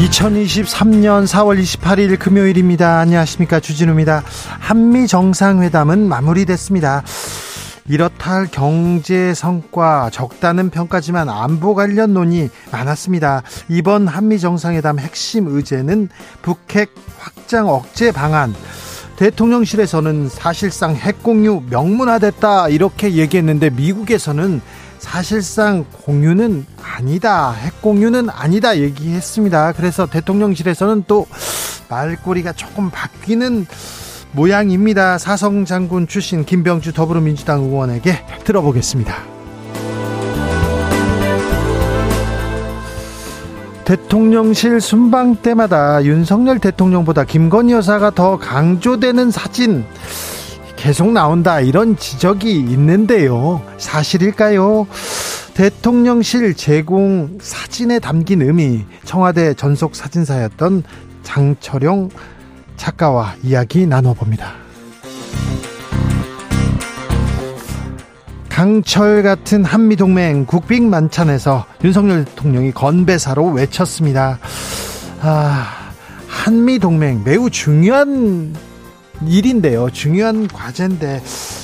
[0.00, 3.00] 2023년 4월 28일 금요일입니다.
[3.00, 3.60] 안녕하십니까.
[3.60, 4.22] 주진우입니다.
[4.58, 7.02] 한미 정상회담은 마무리됐습니다.
[7.86, 13.42] 이렇다 할 경제 성과 적다는 평가지만 안보 관련 논의 많았습니다.
[13.68, 16.08] 이번 한미 정상회담 핵심 의제는
[16.40, 18.54] 북핵 확장 억제 방안.
[19.16, 24.62] 대통령실에서는 사실상 핵 공유 명문화됐다 이렇게 얘기했는데 미국에서는
[25.00, 27.50] 사실상 공유는 아니다.
[27.52, 29.72] 핵 공유는 아니다 얘기했습니다.
[29.72, 31.26] 그래서 대통령실에서는 또
[31.88, 33.66] 말꼬리가 조금 바뀌는
[34.32, 35.18] 모양입니다.
[35.18, 39.16] 사성 장군 출신 김병주 더불어민주당 의원에게 들어보겠습니다.
[43.84, 49.84] 대통령실 순방 때마다 윤석열 대통령보다 김건희 여사가 더 강조되는 사진
[50.80, 53.62] 계속 나온다 이런 지적이 있는데요.
[53.76, 54.86] 사실일까요?
[55.52, 60.82] 대통령실 제공 사진에 담긴 의미 청와대 전속 사진사였던
[61.22, 62.08] 장철용
[62.78, 64.54] 작가와 이야기 나눠봅니다.
[68.48, 74.38] 강철 같은 한미동맹 국빈 만찬에서 윤석열 대통령이 건배사로 외쳤습니다.
[75.20, 75.90] 아,
[76.26, 78.54] 한미동맹 매우 중요한
[79.26, 79.90] 일인데요.
[79.90, 81.22] 중요한 과제인데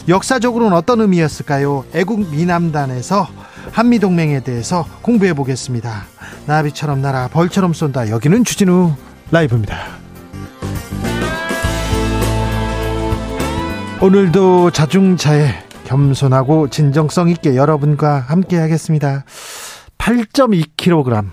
[0.08, 1.84] 역사적으로는 어떤 의미였을까요?
[1.94, 3.28] 애국 미남단에서
[3.72, 6.04] 한미 동맹에 대해서 공부해 보겠습니다.
[6.46, 8.10] 나비처럼 날아 벌처럼 쏜다.
[8.10, 8.92] 여기는 주진우
[9.30, 9.76] 라이브입니다.
[14.00, 15.48] 오늘도 자중차에
[15.84, 19.24] 겸손하고 진정성 있게 여러분과 함께 하겠습니다.
[19.98, 21.30] 8.2kg,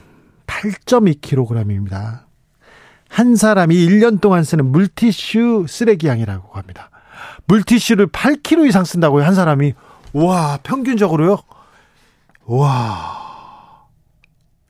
[0.47, 2.32] 8.2kg입니다.
[3.13, 6.89] 한 사람이 1년 동안 쓰는 물티슈 쓰레기 양이라고 합니다.
[7.45, 9.73] 물티슈를 8kg 이상 쓴다고요, 한 사람이.
[10.13, 11.37] 와, 평균적으로요?
[12.45, 13.22] 와.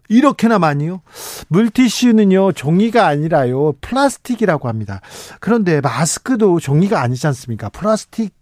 [0.10, 1.02] 이렇게나 많이요?
[1.48, 5.02] 물티슈는요, 종이가 아니라요, 플라스틱이라고 합니다.
[5.40, 7.70] 그런데 마스크도 종이가 아니지 않습니까?
[7.70, 8.34] 플라스틱,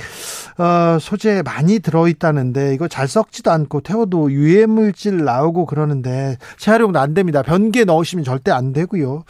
[0.58, 7.42] 어, 소재 많이 들어있다는데, 이거 잘 썩지도 않고, 태워도 유해물질 나오고 그러는데, 재활용도 안 됩니다.
[7.42, 9.24] 변기에 넣으시면 절대 안 되고요.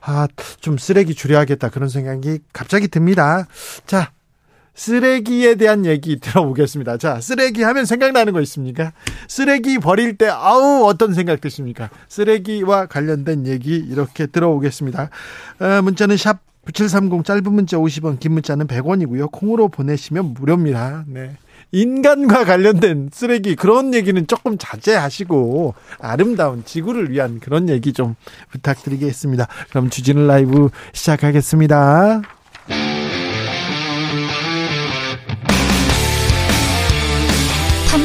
[0.00, 0.28] 아,
[0.60, 1.70] 좀 쓰레기 줄여야겠다.
[1.70, 3.46] 그런 생각이 갑자기 듭니다.
[3.86, 4.12] 자,
[4.74, 6.98] 쓰레기에 대한 얘기 들어보겠습니다.
[6.98, 8.92] 자, 쓰레기 하면 생각나는 거 있습니까?
[9.28, 11.90] 쓰레기 버릴 때, 아우, 어떤 생각 드십니까?
[12.08, 15.10] 쓰레기와 관련된 얘기 이렇게 들어오겠습니다.
[15.60, 19.32] 어, 문자는 샵 9730 짧은 문자 50원, 긴 문자는 100원이고요.
[19.32, 21.04] 콩으로 보내시면 무료입니다.
[21.08, 21.36] 네.
[21.72, 28.14] 인간과 관련된 쓰레기 그런 얘기는 조금 자제하시고 아름다운 지구를 위한 그런 얘기 좀
[28.50, 29.48] 부탁드리겠습니다.
[29.70, 32.22] 그럼 주진우 라이브 시작하겠습니다.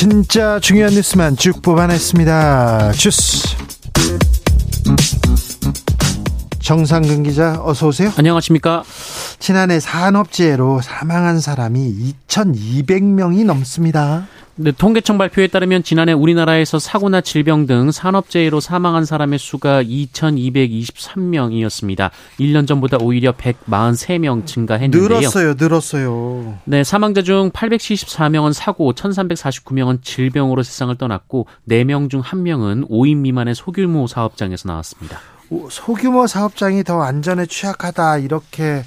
[0.00, 2.92] 진짜 중요한 뉴스만 쭉 뽑아냈습니다.
[2.92, 3.54] 주스.
[6.58, 8.10] 정상근 기자 어서 오세요.
[8.16, 8.82] 안녕하십니까?
[9.40, 14.26] 지난해 산업재해로 사망한 사람이 2,200명이 넘습니다.
[14.62, 22.10] 네, 통계청 발표에 따르면 지난해 우리나라에서 사고나 질병 등 산업재해로 사망한 사람의 수가 2,223명이었습니다.
[22.38, 25.02] 1년 전보다 오히려 143명 증가했는데요.
[25.02, 26.58] 늘었어요, 늘었어요.
[26.66, 34.06] 네, 사망자 중 874명은 사고, 1,349명은 질병으로 세상을 떠났고 4명 중 1명은 5인 미만의 소규모
[34.06, 35.20] 사업장에서 나왔습니다.
[35.70, 38.82] 소규모 사업장이 더 안전에 취약하다 이렇게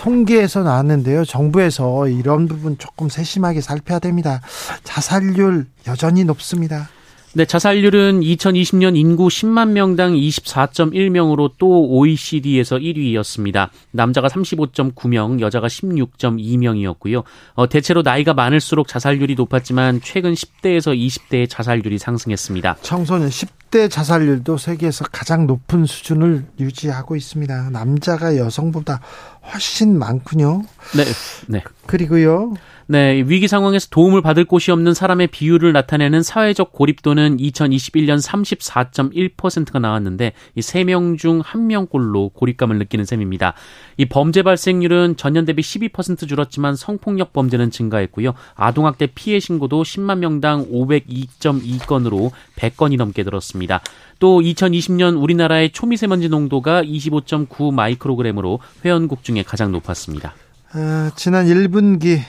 [0.00, 1.26] 통계에서 나왔는데요.
[1.26, 4.40] 정부에서 이런 부분 조금 세심하게 살펴야 됩니다.
[4.82, 6.88] 자살률 여전히 높습니다.
[7.32, 13.68] 네, 자살률은 2020년 인구 10만 명당 24.1명으로 또 OECD에서 1위였습니다.
[13.92, 17.22] 남자가 35.9명, 여자가 16.2명이었고요.
[17.54, 22.78] 어, 대체로 나이가 많을수록 자살률이 높았지만 최근 10대에서 20대의 자살률이 상승했습니다.
[22.82, 27.70] 청소년 10대 자살률도 세계에서 가장 높은 수준을 유지하고 있습니다.
[27.70, 29.00] 남자가 여성보다
[29.42, 30.62] 훨씬 많군요.
[30.96, 31.04] 네.
[31.48, 31.62] 네.
[31.86, 32.54] 그리고요.
[32.90, 40.32] 네, 위기 상황에서 도움을 받을 곳이 없는 사람의 비율을 나타내는 사회적 고립도는 2021년 34.1%가 나왔는데
[40.56, 43.54] 이 3명 중 1명꼴로 고립감을 느끼는 셈입니다.
[43.96, 48.34] 이 범죄 발생률은 전년 대비 12% 줄었지만 성폭력 범죄는 증가했고요.
[48.56, 53.82] 아동학대 피해 신고도 10만 명당 502.2건으로 100건이 넘게 늘었습니다.
[54.20, 60.34] 또 2020년 우리나라의 초미세먼지 농도가 25.9 마이크로그램으로 회원국 중에 가장 높았습니다.
[60.72, 62.20] 아, 지난 1분기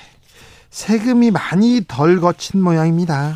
[0.72, 3.36] 세금이 많이 덜 거친 모양입니다.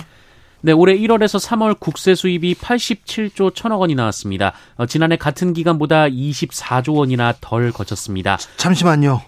[0.61, 4.53] 네, 올해 1월에서 3월 국세 수입이 87조 1천억 원이 나왔습니다.
[4.77, 8.39] 어, 지난해 같은 기간보다 24조 원이나 덜 거쳤습니다.
[8.57, 9.21] 잠시만요.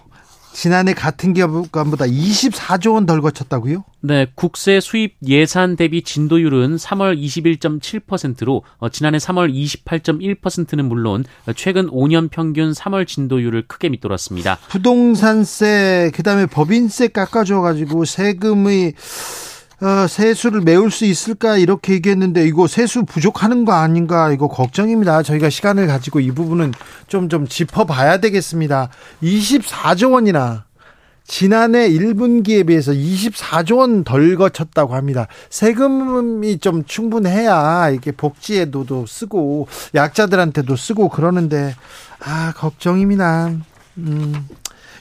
[0.58, 3.84] 지난해 같은 기간보다 24조 원 덜 거쳤다고요?
[4.00, 11.24] 네, 국세 수입 예산 대비 진도율은 3월 21.7%로 어, 지난해 3월 28.1%는 물론
[11.54, 14.58] 최근 5년 평균 3월 진도율을 크게 밑돌았습니다.
[14.68, 18.94] 부동산세 그다음에 법인세 깎아줘 가지고 세금의
[19.80, 25.22] 어, 세수를 메울 수 있을까 이렇게 얘기했는데 이거 세수 부족하는 거 아닌가 이거 걱정입니다.
[25.22, 26.72] 저희가 시간을 가지고 이 부분은
[27.06, 28.88] 좀좀 짚어봐야 되겠습니다.
[29.22, 30.64] 24조 원이나
[31.28, 35.28] 지난해 1분기에 비해서 24조 원 덜 거쳤다고 합니다.
[35.50, 41.76] 세금이 좀 충분해야 이게 복지에도 쓰고 약자들한테도 쓰고 그러는데
[42.18, 43.52] 아 걱정입니다.
[43.98, 44.48] 음,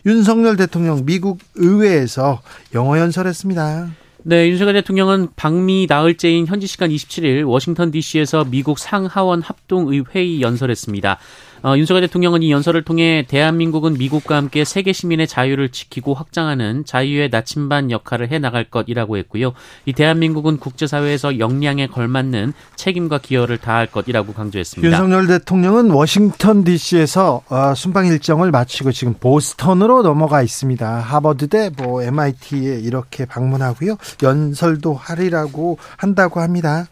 [0.05, 2.41] 윤석열 대통령 미국 의회에서
[2.75, 3.87] 영어 연설했습니다.
[4.29, 11.17] 네, 윤석열 대통령은 방미 나흘째인 현지 시간 27일 워싱턴 DC에서 미국 상하원 합동의회의 연설했습니다.
[11.63, 17.29] 어, 윤석열 대통령은 이 연설을 통해 대한민국은 미국과 함께 세계 시민의 자유를 지키고 확장하는 자유의
[17.29, 19.53] 나침반 역할을 해 나갈 것이라고 했고요.
[19.85, 24.87] 이 대한민국은 국제사회에서 역량에 걸맞는 책임과 기여를 다할 것이라고 강조했습니다.
[24.87, 30.99] 윤석열 대통령은 워싱턴 DC에서 어, 순방 일정을 마치고 지금 보스턴으로 넘어가 있습니다.
[30.99, 33.97] 하버드대, 뭐 MIT에 이렇게 방문하고요.
[34.21, 36.85] 연설도 하리라고 한다고 합니다.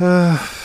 [0.00, 0.61] 어...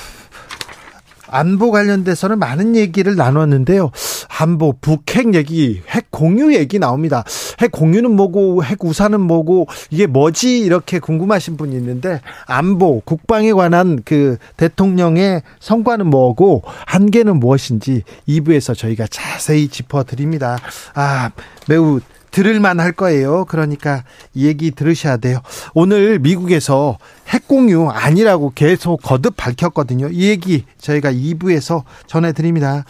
[1.30, 3.92] 안보 관련돼서는 많은 얘기를 나눴는데요.
[4.40, 7.24] 안보, 북핵 얘기, 핵 공유 얘기 나옵니다.
[7.62, 10.60] 핵 공유는 뭐고, 핵 우산은 뭐고, 이게 뭐지?
[10.60, 19.08] 이렇게 궁금하신 분이 있는데, 안보, 국방에 관한 그 대통령의 성과는 뭐고, 한계는 무엇인지 2부에서 저희가
[19.08, 20.58] 자세히 짚어드립니다.
[20.94, 21.32] 아,
[21.68, 22.00] 매우
[22.38, 23.46] 들을만 할 거예요.
[23.46, 24.04] 그러니까
[24.36, 25.40] 이 얘기 들으셔야 돼요.
[25.74, 27.00] 오늘 미국에서
[27.30, 30.10] 핵공유 아니라고 계속 거듭 밝혔거든요.
[30.10, 32.86] 이 얘기 저희가 2부에서 전해드립니다.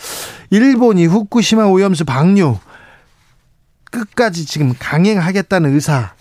[0.49, 2.57] 일본이 후쿠시마 오염수 방류
[3.89, 6.11] 끝까지 지금 강행하겠다는 의사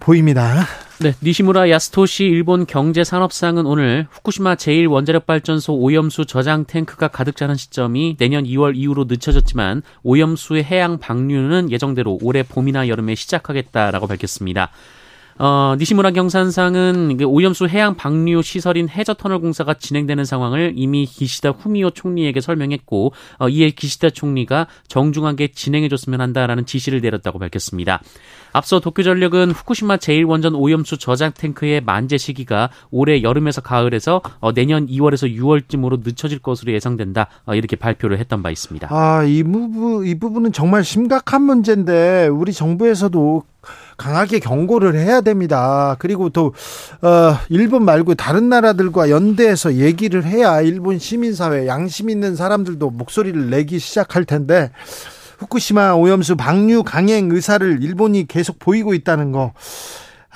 [0.00, 0.66] 보입니다.
[1.00, 8.44] 네, 니시무라 야스토시 일본 경제산업상은 오늘 후쿠시마 제1원자력발전소 오염수 저장 탱크가 가득 차는 시점이 내년
[8.44, 14.70] 2월 이후로 늦춰졌지만 오염수의 해양 방류는 예정대로 올해 봄이나 여름에 시작하겠다라고 밝혔습니다.
[15.38, 21.90] 어, 니시무라 경산상은 오염수 해양 방류 시설인 해저 터널 공사가 진행되는 상황을 이미 기시다 후미오
[21.90, 28.00] 총리에게 설명했고 어, 이에 기시다 총리가 정중하게 진행해줬으면 한다라는 지시를 내렸다고 밝혔습니다.
[28.52, 35.36] 앞서 도쿄전력은 후쿠시마 제1원전 오염수 저장 탱크의 만재 시기가 올해 여름에서 가을에서 어, 내년 2월에서
[35.36, 38.88] 6월쯤으로 늦춰질 것으로 예상된다 어, 이렇게 발표를 했던 바 있습니다.
[38.90, 43.42] 아, 이 부분 이 부분은 정말 심각한 문제인데 우리 정부에서도
[43.96, 45.96] 강하게 경고를 해야 됩니다.
[45.98, 46.52] 그리고 또
[47.02, 53.78] 어, 일본 말고 다른 나라들과 연대해서 얘기를 해야 일본 시민사회 양심 있는 사람들도 목소리를 내기
[53.78, 54.70] 시작할 텐데
[55.38, 59.52] 후쿠시마 오염수 방류 강행 의사를 일본이 계속 보이고 있다는 거.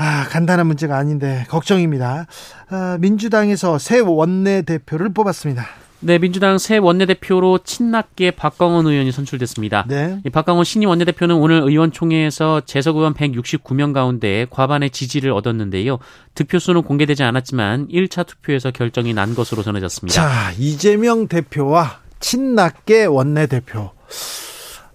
[0.01, 2.27] 아, 간단한 문제가 아닌데 걱정입니다.
[2.71, 5.67] 아, 민주당에서 새 원내 대표를 뽑았습니다.
[6.01, 9.87] 네, 민주당 새 원내대표로 친낙계 박광원 의원이 선출됐습니다.
[9.89, 10.21] 네.
[10.25, 15.99] 이 박광원 신임 원내대표는 오늘 의원총회에서 재석 의원 169명 가운데 과반의 지지를 얻었는데요.
[16.35, 20.15] 득표수는 공개되지 않았지만 1차 투표에서 결정이 난 것으로 전해졌습니다.
[20.15, 23.91] 자, 이재명 대표와 친낙계 원내대표.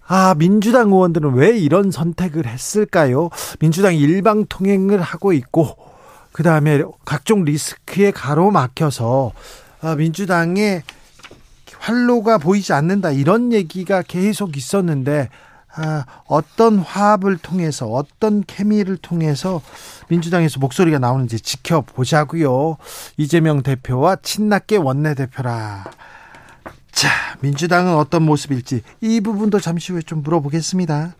[0.08, 3.30] 아, 민주당 의원들은 왜 이런 선택을 했을까요?
[3.60, 5.76] 민주당이 일방 통행을 하고 있고,
[6.32, 9.63] 그 다음에 각종 리스크에 가로막혀서 아,
[9.98, 10.84] 민주당의
[11.78, 15.30] 활로가 보이지 않는다 이런 얘기가 계속 있었는데
[15.76, 19.62] 아, 어떤 화합을 통해서 어떤 케미를 통해서
[20.08, 22.78] 민주당에서 목소리가 나오는지 지켜보자고요.
[23.18, 25.86] 이재명 대표와 친낙계 원내대표라.
[26.92, 27.10] 자,
[27.42, 31.16] 민주당은 어떤 모습일지 이 부분도 잠시 후에 좀 물어보겠습니다.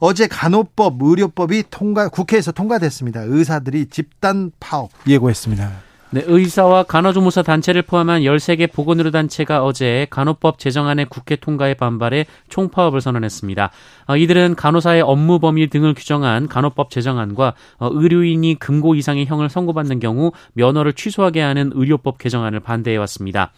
[0.00, 3.22] 어제 간호법, 의료법이 통과 국회에서 통과됐습니다.
[3.22, 5.87] 의사들이 집단 파업 예고했습니다.
[6.10, 13.02] 네, 의사와 간호조무사 단체를 포함한 13개 보건의료 단체가 어제 간호법 제정안의 국회 통과에 반발해 총파업을
[13.02, 13.70] 선언했습니다.
[14.06, 20.00] 어, 이들은 간호사의 업무 범위 등을 규정한 간호법 제정안과 어, 의료인이 금고 이상의 형을 선고받는
[20.00, 23.52] 경우 면허를 취소하게 하는 의료법 개정안을 반대해 왔습니다.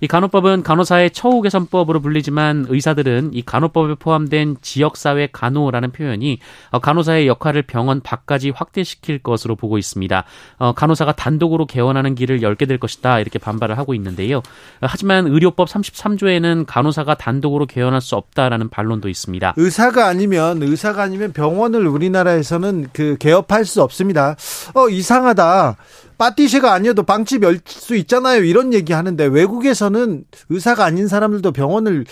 [0.00, 6.38] 이 간호법은 간호사의 처우 개선법으로 불리지만 의사들은 이 간호법에 포함된 지역사회 간호라는 표현이
[6.70, 10.24] 어, 간호사의 역할을 병원 밖까지 확대시킬 것으로 보고 있습니다.
[10.58, 14.42] 어, 간호사가 단독으로 개원하는 길을 열게 될 것이다 이렇게 반발을 하고 있는데요.
[14.80, 19.54] 하지만 의료법 33조에는 간호사가 단독으로 개원할 수 없다라는 반론도 있습니다.
[19.56, 24.36] 의사가 아니면 의사가 아니면 병원을 우리나라에서는 그 개업할 수 없습니다.
[24.74, 25.76] 어 이상하다.
[26.18, 28.42] 파티시가 아니어도 빵집 열 수 있잖아요.
[28.44, 32.04] 이런 얘기 하는데 외국에서는 의사가 아닌 사람들도 병원을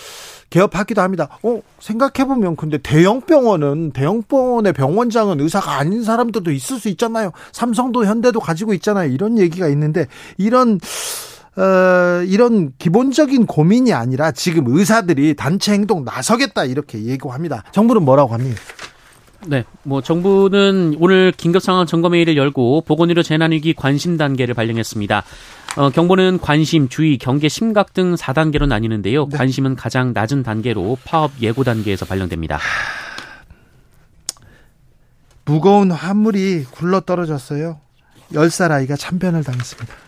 [0.49, 1.27] 개업하기도 합니다.
[1.43, 7.31] 어, 생각해보면 근데 대형 병원은, 대형 병원의 병원장은 의사가 아닌 사람들도 있을 수 있잖아요.
[7.51, 9.11] 삼성도 현대도 가지고 있잖아요.
[9.11, 10.79] 이런 얘기가 있는데, 이런,
[11.57, 17.63] 어, 이런 기본적인 고민이 아니라 지금 의사들이 단체 행동 나서겠다 이렇게 예고합니다.
[17.71, 18.61] 정부는 뭐라고 합니까?
[19.45, 25.23] 네, 뭐 정부는 오늘 긴급 상황 점검회의를 열고 보건의료 재난위기 관심 단계를 발령했습니다.
[25.77, 29.27] 어, 경보는 관심, 주의, 경계, 심각 등 4단계로 나뉘는데요.
[29.29, 29.37] 네.
[29.37, 32.59] 관심은 가장 낮은 단계로 파업 예고 단계에서 발령됩니다.
[35.45, 37.79] 무거운 화물이 굴러 떨어졌어요.
[38.33, 40.06] 10살 아이가 참변을 당했습니다.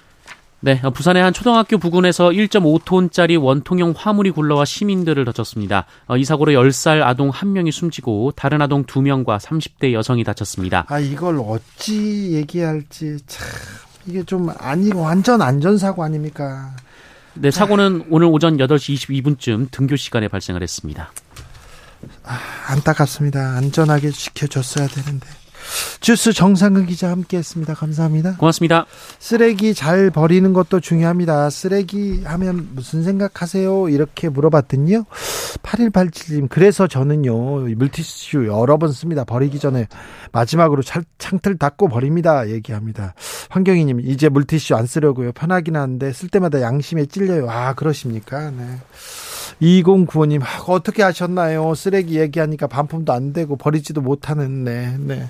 [0.61, 5.85] 네, 부산의 한 초등학교 부근에서 1.5톤짜리 원통형 화물이 굴러와 시민들을 다쳤습니다.
[6.07, 10.85] 어, 이 사고로 10살 아동 1명이 숨지고 다른 아동 2명과 30대 여성이 다쳤습니다.
[10.89, 13.47] 아, 이걸 어찌 얘기할지 참
[14.05, 16.75] 이게 좀 아니고 완전 안전사고 아닙니까?
[17.35, 21.13] 네, 사고는 오늘 오전 8시 22분쯤 등교 시간에 발생을 했습니다.
[22.25, 22.37] 아,
[22.67, 23.55] 안타깝습니다.
[23.55, 25.27] 안전하게 지켜줬어야 되는데.
[25.99, 27.73] 주스 정상근 기자 함께했습니다.
[27.73, 28.37] 감사합니다.
[28.37, 28.85] 고맙습니다.
[29.19, 31.49] 쓰레기 잘 버리는 것도 중요합니다.
[31.49, 33.89] 쓰레기 하면 무슨 생각하세요?
[33.89, 35.05] 이렇게 물어봤더니요.
[35.61, 37.35] 8187님 그래서 저는요
[37.75, 39.23] 물티슈 여러 번 씁니다.
[39.23, 39.87] 버리기 전에
[40.31, 40.81] 마지막으로
[41.17, 42.49] 창틀 닫고 버립니다.
[42.49, 43.13] 얘기합니다.
[43.49, 45.31] 환경이님 이제 물티슈 안 쓰려고요.
[45.33, 47.49] 편하긴 한데 쓸 때마다 양심에 찔려요.
[47.49, 48.51] 아 그러십니까?
[48.51, 48.79] 네.
[49.61, 51.73] 2095님, 아, 어떻게 하셨나요?
[51.75, 55.27] 쓰레기 얘기하니까 반품도 안 되고 버리지도 못하는, 네, 네.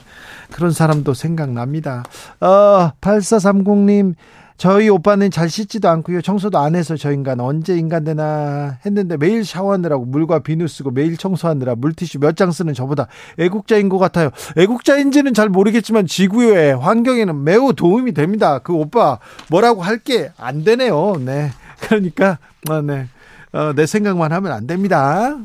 [0.51, 2.03] 그런 사람도 생각납니다.
[2.39, 4.13] 어, 8430님,
[4.57, 6.21] 저희 오빠는 잘 씻지도 않고요.
[6.21, 11.15] 청소도 안 해서 저 인간 언제 인간 되나 했는데 매일 샤워하느라고 물과 비누 쓰고 매일
[11.15, 13.07] 청소하느라 물티슈 몇 장 쓰는 저보다
[13.37, 14.31] 애국자인 것 같아요.
[14.57, 18.59] 애국자인지는 잘 모르겠지만 지구의 환경에는 매우 도움이 됩니다.
[18.59, 19.19] 그 오빠
[19.49, 21.13] 뭐라고 할 게 안 되네요.
[21.23, 21.51] 네.
[21.79, 22.37] 그러니까
[22.69, 23.07] 아, 네.
[23.51, 25.37] 어, 내 생각만 하면 안 됩니다.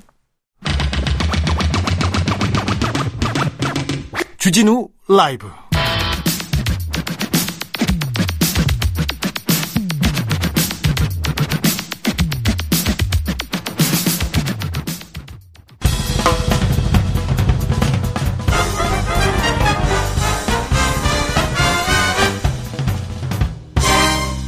[4.39, 5.49] 주진우 라이브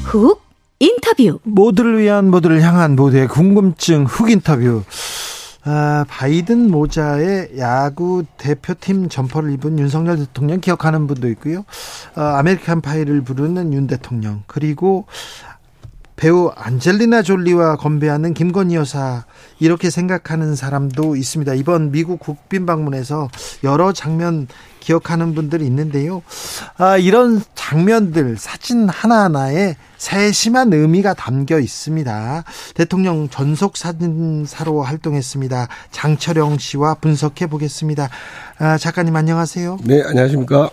[0.05, 0.46] 훅
[0.79, 1.39] 인터뷰.
[1.43, 4.83] 모두를 위한 모두를 향한 모두의 궁금증 훅 인터뷰.
[5.69, 11.65] 아, 바이든 모자에 야구 대표팀 점퍼를 입은 윤석열 대통령 기억하는 분도 있고요.
[12.15, 15.07] 어, American Pie를 부르는 윤 대통령 그리고
[16.17, 19.25] 배우 안젤리나 졸리와 건배하는 김건희 여사
[19.61, 21.55] 이렇게 생각하는 사람도 있습니다.
[21.55, 23.29] 이번 미국 국빈 방문에서
[23.65, 24.49] 여러 장면
[24.81, 26.23] 기억하는 분들이 있는데요.
[26.79, 32.45] 아, 이런 장면들 사진 하나하나에 세심한 의미가 담겨 있습니다.
[32.75, 35.69] 대통령 전속 사진사로 활동했습니다.
[35.91, 38.09] 장철영 씨와 분석해 보겠습니다.
[38.59, 39.79] 아, 작가님 안녕하세요.
[39.83, 40.71] 네, 안녕하십니까?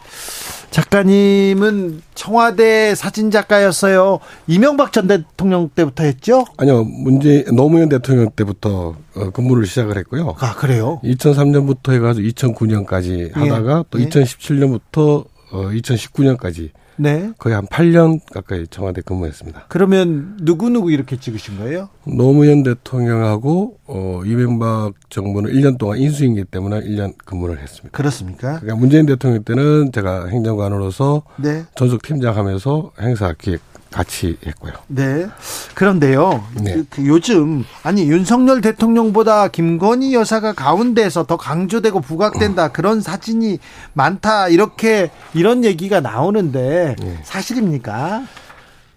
[0.73, 4.19] 작가님은 청와대 사진 작가였어요.
[4.47, 6.45] 이명박 전 대통령 때부터 했죠?
[6.57, 10.35] 아니요, 문재 노무현 대통령 때부터 어, 근무를 시작을 했고요.
[10.39, 10.99] 아 그래요?
[11.03, 13.83] 2003년부터 해가지고 2009년까지 하다가 예.
[13.91, 14.09] 또 예.
[14.09, 17.31] 2017년부터 어, 2019년까지 네.
[17.37, 19.65] 거의 한 8년 가까이 청와대 근무했습니다.
[19.67, 21.89] 그러면 누구누구 이렇게 찍으신 거예요?
[22.05, 27.95] 노무현 대통령하고 어, 이명박 정부는 1년 동안 인수인기 때문에 1년 근무를 했습니다.
[27.95, 28.59] 그렇습니까?
[28.59, 31.63] 그러니까 문재인 대통령 때는 제가 행정관으로서 네.
[31.75, 33.61] 전속 팀장 하면서 행사 기획
[33.93, 34.73] 같이 했고요.
[34.87, 35.27] 네.
[35.75, 36.43] 그런데요.
[36.61, 36.73] 네.
[36.73, 43.59] 그, 그 요즘 아니 윤석열 대통령보다 김건희 여사가 가운데서 더 강조되고 부각된다 그런 사진이
[43.93, 47.19] 많다 이렇게 이런 얘기가 나오는데 네.
[47.23, 48.23] 사실입니까?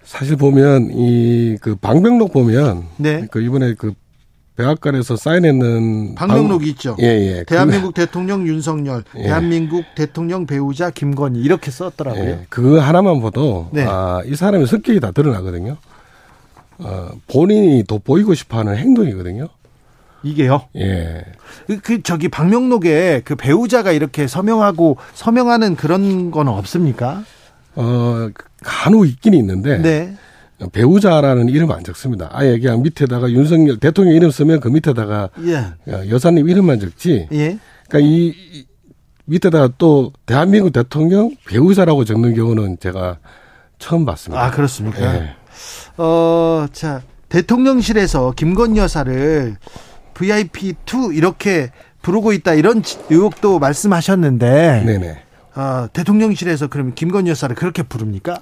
[0.04, 3.26] 사실 보면 이 그 방명록 보면 네.
[3.30, 3.92] 그 이번에 그
[4.56, 6.70] 백악관에서 사인했는 방명록이 방...
[6.70, 6.96] 있죠.
[7.00, 7.44] 예, 예.
[7.44, 8.00] 대한민국 그...
[8.00, 9.22] 대통령 윤석열, 예.
[9.24, 12.24] 대한민국 대통령 배우자 김건희 이렇게 썼더라고요.
[12.24, 12.46] 예.
[12.48, 13.84] 그 하나만 봐도 네.
[13.86, 15.76] 아, 이 사람의 성격이 다 드러나거든요.
[16.78, 19.48] 어, 본인이 돋보이고 싶어하는 행동이거든요.
[20.22, 20.62] 이게요?
[20.76, 21.24] 예.
[21.66, 27.22] 그, 그 저기 방명록에 그 배우자가 이렇게 서명하고 서명하는 그런 건 없습니까?
[27.74, 28.28] 어
[28.62, 29.78] 간혹 있긴 있는데.
[29.78, 30.16] 네.
[30.72, 32.30] 배우자라는 이름 안 적습니다.
[32.32, 36.08] 아예 그냥 밑에다가 윤석열 대통령 이름 쓰면 그 밑에다가 예.
[36.08, 37.28] 여사님 이름만 적지.
[37.32, 37.58] 예.
[37.88, 38.34] 그러니까 이
[39.26, 43.18] 밑에다가 또 대한민국 대통령 배우자라고 적는 경우는 제가
[43.78, 44.42] 처음 봤습니다.
[44.42, 45.14] 아 그렇습니까?
[45.14, 45.36] 예.
[45.98, 49.56] 어, 자 대통령실에서 김건희 여사를
[50.14, 51.70] VIP 2 이렇게
[52.00, 54.84] 부르고 있다 이런 의혹도 말씀하셨는데.
[54.86, 55.22] 네네.
[55.56, 58.38] 어, 대통령실에서 그러면 김건희 여사를 그렇게 부릅니까?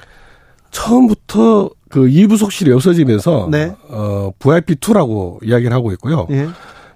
[0.71, 3.73] 처음부터 그 2부속실이 없어지면서 네.
[3.89, 6.27] 어 VIP2라고 이야기를 하고 있고요.
[6.33, 6.49] 예.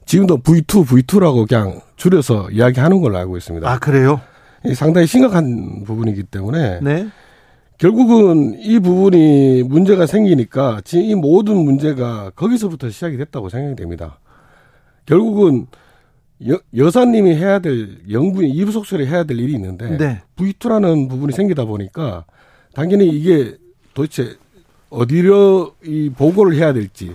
[0.04, 3.70] 지금도 V2, V2라고 그냥 줄여서 이야기하는 걸로 알고 있습니다.
[3.70, 4.20] 아 그래요?
[4.74, 7.06] 상당히 심각한 부분이기 때문에 네.
[7.78, 14.18] 결국은 이 부분이 문제가 생기니까 지금 이 모든 문제가 거기서부터 시작이 됐다고 생각이 됩니다.
[15.06, 15.68] 결국은
[16.48, 20.22] 여, 여사님이 해야 될 영분이 이부속실이 해야 될 일이 있는데 네.
[20.34, 22.24] V2라는 부분이 생기다 보니까
[22.74, 23.56] 당연히 이게
[23.94, 24.36] 도대체
[24.90, 27.14] 어디로 이 보고를 해야 될지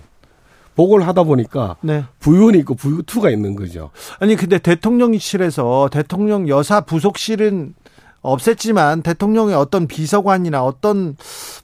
[0.75, 2.03] 보고를 하다 보니까 네.
[2.19, 3.91] 부위원이 있고 부위투가 있는 거죠.
[4.19, 7.75] 아니 근데 대통령실에서 대통령 여사 부속실은
[8.21, 11.15] 없앴지만 대통령의 어떤 비서관이나 어떤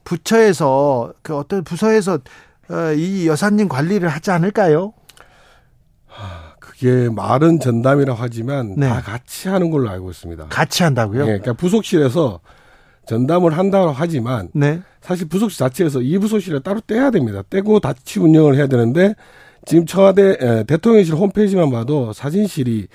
[0.04, 2.20] 부처에서 그 어떤 부서에서
[2.70, 4.94] 어, 이 여사님 관리를 하지 않을까요?
[6.60, 8.88] 그게 말은 전담이라고 하지만 네.
[8.88, 10.48] 다 같이 하는 걸로 알고 있습니다.
[10.48, 11.26] 같이 한다고요?
[11.26, 12.40] 네, 그러니까 부속실에서
[13.10, 14.82] 전담을 한다고 하지만 네.
[15.02, 17.42] 사실 부속실 자체에서 이 부속실을 따로 떼야 됩니다.
[17.50, 19.16] 떼고 다치 운영을 해야 되는데
[19.66, 22.88] 지금 청와대 에, 대통령실 홈페이지만 봐도 사진실이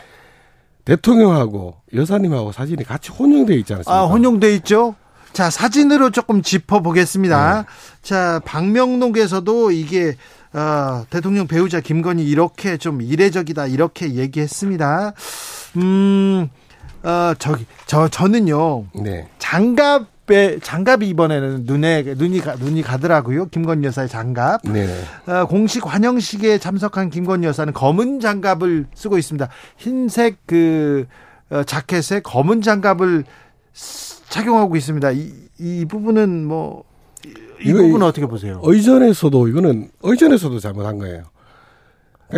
[0.84, 3.92] 대통령하고 여사님하고 사진이 같이 혼용돼 있지 않습니까?
[3.92, 4.94] 아, 혼용돼 있죠.
[5.32, 7.62] 자, 사진으로 조금 짚어 보겠습니다.
[7.62, 7.68] 네.
[8.02, 10.14] 자, 박명록에서도 이게
[10.52, 15.14] 어, 대통령 배우자 김건희 이렇게 좀 이례적이다 이렇게 얘기했습니다.
[15.78, 16.48] 음,
[17.04, 18.86] 어, 저기, 저, 저는요.
[18.94, 19.28] 네.
[19.38, 23.46] 장갑 에, 장갑이 이번에는 눈에, 눈이, 가, 눈이 가더라고요.
[23.48, 24.62] 김건희 여사의 장갑.
[24.64, 24.88] 네.
[25.26, 29.50] 어, 공식 환영식에 참석한 김건희 여사는 검은 장갑을 쓰고 있습니다.
[29.76, 31.04] 흰색 그,
[31.50, 33.24] 어, 자켓에 검은 장갑을
[34.30, 35.10] 착용하고 있습니다.
[35.10, 36.84] 이, 이 부분은 뭐,
[37.62, 38.62] 이 부분은 어떻게 보세요?
[38.64, 41.24] 의전에서도, 이거는 의전에서도 잘못한 거예요.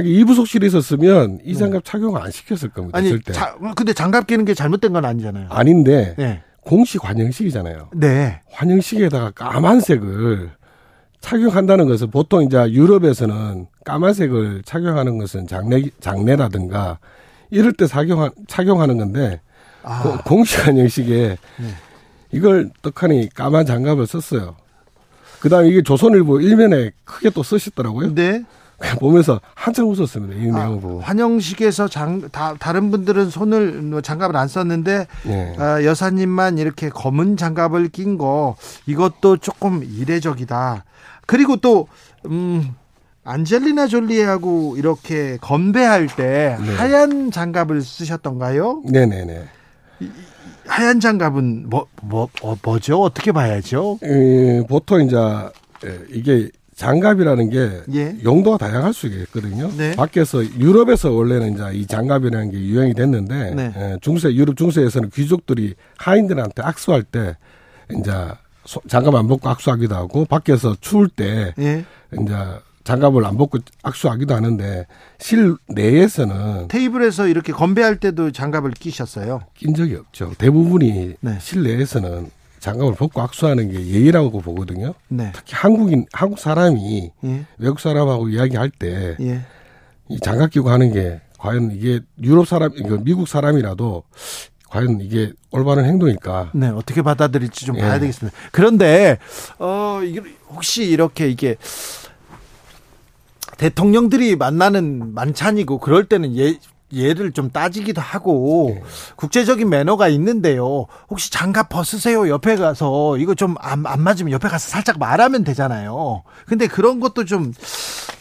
[0.05, 1.59] 이부속실에 있었으면 이 네.
[1.59, 2.99] 장갑 착용 안 시켰을 겁니다.
[2.99, 3.33] 아니, 절대.
[3.33, 5.49] 자, 근데 장갑 끼는 게 잘못된 건 아니잖아요.
[5.51, 6.43] 아닌데 네.
[6.63, 7.91] 공식 환영식이잖아요.
[7.95, 8.41] 네.
[8.51, 10.51] 환영식에다가 까만색을
[11.21, 16.99] 착용한다는 것은 보통 이제 유럽에서는 까만색을 착용하는 것은 장례 장례라든가
[17.51, 19.41] 이럴 때 착용하, 착용하는 건데
[19.83, 20.03] 아.
[20.03, 21.67] 고, 공식 환영식에 네.
[22.33, 24.57] 이걸 떡하니 까만 장갑을 썼어요.
[25.41, 28.15] 그다음에 이게 조선일보 일면에 크게 또 쓰셨더라고요.
[28.15, 28.45] 네.
[28.99, 30.35] 보면서 한참 웃었습니다.
[30.35, 31.01] 이 아, 내용 보고.
[31.01, 35.59] 환영식에서 장, 다, 다른 분들은 손을, 뭐 장갑을 안 썼는데, 네.
[35.59, 40.85] 어, 여사님만 이렇게 검은 장갑을 낀 거, 이것도 조금 이례적이다.
[41.27, 41.89] 그리고 또,
[42.27, 42.75] 음,
[43.25, 46.75] 안젤리나 졸리하고 이렇게 건배할 때 네.
[46.77, 48.83] 하얀 장갑을 쓰셨던가요?
[48.85, 49.45] 네네네.
[50.69, 53.01] 하얀 장갑은 뭐, 뭐, 뭐, 뭐죠?
[53.03, 53.99] 어떻게 봐야죠?
[54.03, 55.17] 에, 보통 이제,
[56.11, 58.17] 이게 장갑이라는 게 예.
[58.23, 59.71] 용도가 다양할 수 있거든요.
[59.77, 59.97] 네.
[59.97, 63.73] 밖에서 유럽에서 원래는 이제 이 장갑이라는 게 유행이 됐는데 네.
[63.75, 67.37] 예, 중세 유럽 중세에서는 귀족들이 하인들한테 악수할 때
[67.99, 68.13] 이제
[68.89, 71.87] 장갑 안 벗고 악수하기도 하고 밖에서 추울 때 예.
[72.21, 72.35] 이제
[72.85, 74.87] 장갑을 안 벗고 악수하기도 하는데
[75.19, 79.41] 실내에서는 테이블에서 이렇게 건배할 때도 장갑을 끼셨어요?
[79.55, 80.33] 낀 적이 없죠.
[80.37, 81.39] 대부분이 네.
[81.41, 84.95] 실내에서는 장갑을 벗고 악수하는 게 예의라고 보거든요.
[85.09, 85.31] 네.
[85.35, 87.47] 특히 한국인 한국 사람이 예.
[87.59, 89.43] 외국 사람하고 이야기할 때이 예.
[90.23, 92.71] 장갑 끼고 하는 게 과연 이게 유럽 사람,
[93.05, 94.05] 미국 사람이라도
[94.69, 96.51] 과연 이게 올바른 행동일까?
[96.55, 97.83] 네, 어떻게 받아들일지 좀 예.
[97.83, 98.37] 봐야 되겠습니다.
[98.53, 99.19] 그런데
[99.59, 100.01] 어
[100.51, 101.57] 혹시 이렇게 이게
[103.59, 106.59] 대통령들이 만나는 만찬이고 그럴 때는 예
[106.95, 108.83] 얘를 좀 따지기도 하고 네.
[109.17, 110.87] 국제적인 매너가 있는데요.
[111.09, 112.29] 혹시 장갑 벗으세요.
[112.29, 116.23] 옆에 가서 이거 좀안 안 맞으면 옆에 가서 살짝 말하면 되잖아요.
[116.47, 117.53] 근데 그런 것도 좀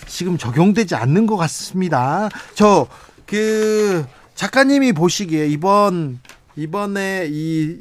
[0.07, 2.29] 지금 적용되지 않는 것 같습니다.
[2.55, 2.87] 저
[3.25, 6.19] 그 작가님이 보시기에 이번
[6.55, 7.79] 이번에 이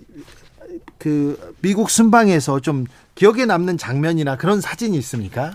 [0.99, 5.53] 그 미국 순방에서 좀 기억에 남는 장면이나 그런 사진이 있습니까?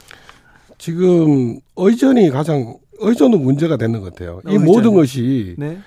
[0.77, 4.41] 지금 의전이 가장 의전도 문제가 되는 것 같아요.
[4.47, 4.65] 이 의전.
[4.65, 5.79] 모든 것이 네.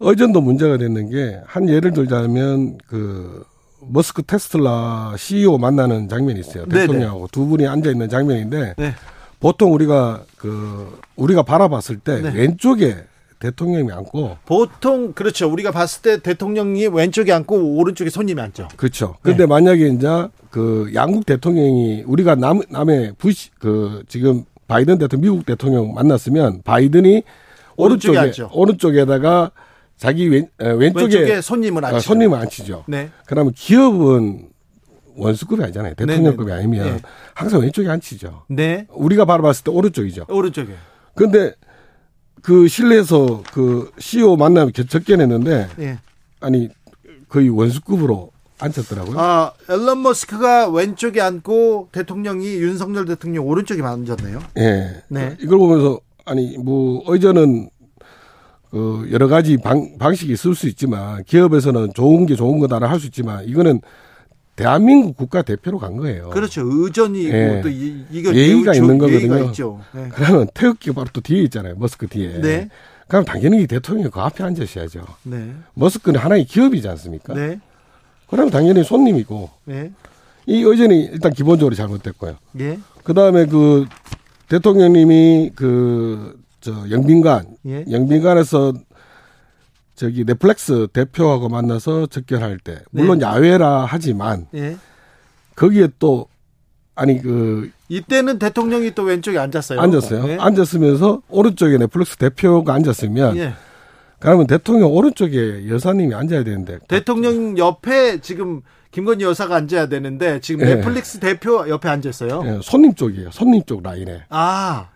[0.00, 3.44] 의전도 문제가 되는 게 한 예를 들자면 그
[3.80, 6.66] 머스크 테슬라 CEO 만나는 장면이 있어요.
[6.66, 6.86] 네네.
[6.86, 8.94] 대통령하고 두 분이 앉아 있는 장면인데 네.
[9.40, 12.32] 보통 우리가 그 우리가 바라봤을 때 네.
[12.34, 12.96] 왼쪽에
[13.38, 15.48] 대통령이 앉고 보통 그렇죠.
[15.48, 18.68] 우리가 봤을 때 대통령이 왼쪽에 앉고 오른쪽에 손님이 앉죠.
[18.76, 19.14] 그렇죠.
[19.22, 19.46] 근데 네.
[19.46, 20.08] 만약에 이제
[20.50, 27.22] 그 양국 대통령이 우리가 남 남의 부시 그 지금 바이든 대통령 미국 대통령 만났으면 바이든이
[27.76, 29.50] 오른쪽에, 오른쪽에 오른쪽에다가
[29.96, 31.96] 자기 왼, 왼쪽에, 왼쪽에 손님을 앉히죠.
[31.96, 32.84] 어, 손님을 앉히죠.
[32.86, 33.10] 네.
[33.26, 34.48] 그러면 기업은
[35.16, 35.94] 원수급이 아니잖아요.
[35.94, 36.58] 대통령급이 네네.
[36.58, 37.02] 아니면 네.
[37.34, 38.44] 항상 왼쪽에 앉히죠.
[38.48, 38.86] 네.
[38.90, 40.26] 우리가 바라봤을 때 오른쪽이죠.
[40.28, 40.74] 오른쪽에.
[41.14, 41.52] 근데
[42.42, 45.98] 그 실내에서 그 CEO 만나면 적견했는데 네.
[46.40, 46.68] 아니
[47.28, 49.18] 거의 원수급으로 앉혔더라고요.
[49.18, 54.40] 아, 앨런 머스크가 왼쪽에 앉고 대통령이 윤석열 대통령 오른쪽에 앉았네요.
[54.58, 55.02] 예.
[55.08, 55.36] 네.
[55.40, 57.70] 이걸 보면서 아니 뭐 의전은
[58.70, 63.06] 그 여러 가지 방, 방식이 있을 수 있지만 기업에서는 좋은 게 좋은 거다라 할 수
[63.06, 63.80] 있지만 이거는
[64.56, 66.30] 대한민국 국가 대표로 간 거예요.
[66.30, 66.62] 그렇죠.
[66.66, 67.60] 의전이 예.
[67.62, 69.52] 또 이, 이거 예의가 있는 거거든요.
[69.92, 70.08] 네.
[70.12, 71.76] 그러면 태극기 바로 또 뒤에 있잖아요.
[71.78, 72.40] 머스크 뒤에.
[72.40, 72.68] 네.
[73.06, 75.02] 그럼 당연히 대통령이 그 앞에 앉으셔야죠.
[75.22, 75.52] 네.
[75.74, 77.34] 머스크는 하나의 기업이지 않습니까?
[77.34, 77.60] 네.
[78.28, 79.50] 그러면 당연히 손님이고.
[79.64, 79.90] 네.
[80.46, 82.36] 이 의전이 일단 기본적으로 잘못됐고요.
[82.60, 82.78] 예.
[83.04, 83.86] 그 다음에 그
[84.48, 87.56] 대통령님이 그, 저, 영빈관.
[87.66, 87.84] 예.
[87.90, 88.72] 영빈관에서
[89.94, 92.78] 저기 넷플릭스 대표하고 만나서 접견할 때.
[92.90, 93.26] 물론 네.
[93.26, 94.46] 야외라 하지만.
[94.54, 94.76] 예.
[95.54, 96.28] 거기에 또,
[96.94, 97.70] 아니 그.
[97.88, 99.80] 이때는 대통령이 또 왼쪽에 앉았어요.
[99.80, 100.26] 앉았어요.
[100.26, 100.36] 네.
[100.38, 103.36] 앉았으면서 오른쪽에 넷플릭스 대표가 앉았으면.
[104.18, 104.20] 예.
[104.20, 106.78] 그러면 대통령 오른쪽에 여사님이 앉아야 되는데.
[106.88, 110.76] 대통령 옆에 지금 김건희 여사가 앉아야 되는데 지금 네.
[110.76, 112.42] 넷플릭스 대표 옆에 앉았어요.
[112.42, 113.30] 네, 손님 쪽이에요.
[113.30, 114.22] 손님 쪽 라인에.
[114.28, 114.88] 아.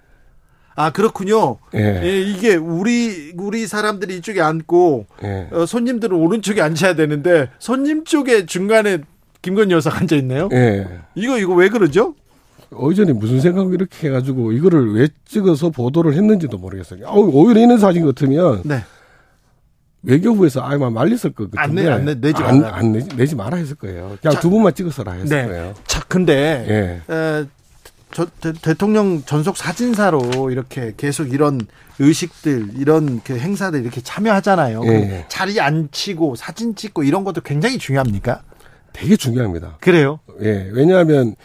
[0.75, 1.59] 아 그렇군요.
[1.75, 2.01] 예.
[2.03, 5.49] 예 이게 우리 우리 사람들이 이쪽에 앉고 예.
[5.53, 8.99] 어, 손님들은 오른쪽에 앉아야 되는데 손님 쪽에 중간에
[9.43, 10.49] 김건희 여사가 앉아 있네요.
[10.53, 10.87] 예.
[11.15, 12.15] 이거 이거 왜 그러죠?
[12.75, 17.07] 어전에 무슨 생각을 이렇게 해가지고 이거를 왜 찍어서 보도를 했는지도 모르겠어요.
[17.11, 18.83] 오히려 있는 사진 같으면 네.
[20.03, 23.57] 외교부에서 아마 말렸을 것 같은데 안, 내, 안 내 지 안, 안 내지, 내지 말아
[23.57, 24.17] 했을 거예요.
[24.21, 25.47] 그냥 자, 두 분만 찍어서라 했을 네.
[25.47, 25.75] 거예요.
[25.87, 27.15] 자, 근데 예.
[27.15, 27.45] 에,
[28.15, 31.61] 저, 대, 통령 전속 사진사로 이렇게 계속 이런
[31.99, 34.83] 의식들 이런 그 행사들 이렇게 참여하잖아요.
[34.87, 35.25] 예.
[35.29, 38.43] 자리 앉히고 사진 찍고 이런 것도 굉장히 중요합니까?
[38.93, 39.79] 되게 중요합니다.
[39.81, 40.19] 그래요?
[40.43, 40.69] 예.
[40.73, 41.37] 왜냐하면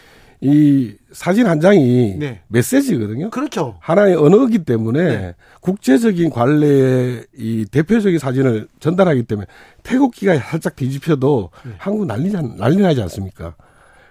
[0.42, 2.42] 이 사진 한 장이 네.
[2.48, 3.30] 메시지거든요.
[3.30, 3.78] 그렇죠.
[3.80, 5.34] 하나의 언어기 때문에 네.
[5.60, 9.46] 국제적인 관례의 이 대표적인 사진을 전달하기 때문에
[9.82, 11.72] 태극기가 살짝 뒤집혀도 네.
[11.78, 13.54] 한국 난리 난리 나지 않습니까?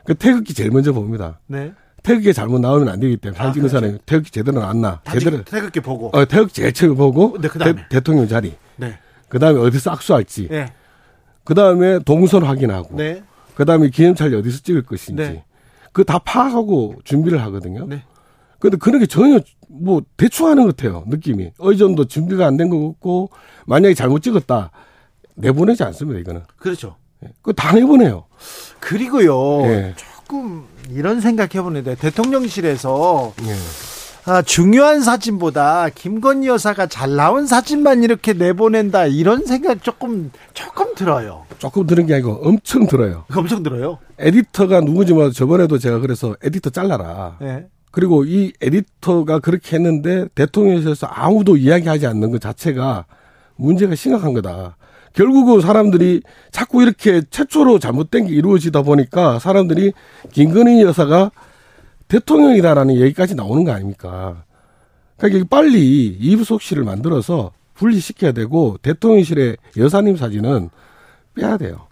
[0.05, 1.39] 그 태극기 제일 먼저 봅니다.
[1.47, 1.71] 네.
[2.01, 3.85] 태극기 잘못 나오면 안 되기 때문에 사진 아, 찍는 그렇죠.
[3.85, 5.01] 사람이 태극기 제대로 안 나.
[5.11, 6.09] 제대로 태극기 보고.
[6.17, 7.85] 어, 태극기 제일 처음 보고 네, 그다음에.
[7.89, 8.53] 대, 통령 자리.
[8.77, 8.97] 네.
[9.29, 10.47] 그다음에 어디서 악수할지.
[10.49, 10.67] 네.
[11.43, 12.95] 그다음에 동선 확인하고.
[12.95, 13.23] 네.
[13.55, 15.21] 그다음에 기념찰리 어디서 찍을 것인지.
[15.21, 15.43] 네.
[15.97, 17.87] 그 다 파악하고 준비를 하거든요.
[17.87, 18.03] 네.
[18.59, 21.03] 근데 그런 게 전혀 뭐 대충 하는 것 같아요.
[21.07, 21.51] 느낌이.
[21.57, 23.31] 의전도 준비가 안 된 것 같고
[23.65, 24.69] 만약에 잘못 찍었다
[25.35, 26.19] 내보내지 않습니다.
[26.19, 26.43] 이거는.
[26.57, 26.97] 그렇죠.
[27.23, 27.29] 예.
[27.41, 28.25] 그다 내보내요.
[28.79, 29.61] 그리고요.
[29.63, 29.95] 네.
[29.95, 33.55] 조금 이런 생각해 보는데 대통령실에서 네.
[34.29, 41.45] 아, 중요한 사진보다 김건희 여사가 잘 나온 사진만 이렇게 내보낸다 이런 생각 조금 조금 들어요.
[41.59, 43.23] 조금 들은 게 아니고 엄청 들어요.
[43.33, 43.99] 엄청 들어요.
[44.19, 47.37] 에디터가 누구지 뭐 저번에도 제가 그래서 에디터 잘라라.
[47.39, 47.67] 네.
[47.91, 53.05] 그리고 이 에디터가 그렇게 했는데 대통령실에서 아무도 이야기하지 않는 것 자체가
[53.55, 54.75] 문제가 심각한 거다.
[55.13, 59.93] 결국은 사람들이 자꾸 이렇게 최초로 잘못된 게 이루어지다 보니까 사람들이
[60.33, 61.31] 김건희 여사가
[62.07, 64.43] 대통령이다라는 얘기까지 나오는 거 아닙니까?
[65.17, 70.69] 그러니까 빨리 이부속 씨를 만들어서 분리시켜야 되고 대통령실의 여사님 사진은
[71.35, 71.87] 빼야 돼요.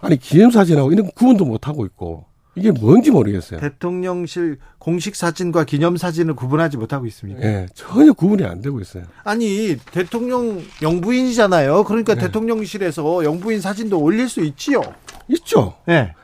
[0.00, 2.26] 아니 기념 사진하고 이런 구분도 못 하고 있고
[2.56, 3.58] 이게 뭔지 모르겠어요.
[3.58, 7.40] 대통령실 공식 사진과 기념 사진을 구분하지 못하고 있습니다.
[7.40, 9.04] 네, 전혀 구분이 안 되고 있어요.
[9.24, 11.84] 아니 대통령 영부인이잖아요.
[11.84, 12.20] 그러니까 네.
[12.22, 14.82] 대통령실에서 영부인 사진도 올릴 수 있지요.
[15.28, 15.74] 있죠.
[15.86, 16.14] 네.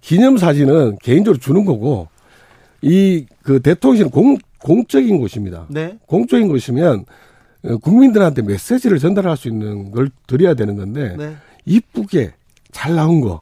[0.00, 2.08] 기념 사진은 개인적으로 주는 거고
[2.82, 5.66] 이 그 대통령실은 공 공적인 곳입니다.
[5.70, 5.98] 네.
[6.06, 7.04] 공적인 곳이면
[7.64, 11.34] 어, 국민들한테 메시지를 전달할 수 있는 걸 드려야 되는 건데 네.
[11.64, 12.32] 이쁘게
[12.70, 13.40] 잘 나온 거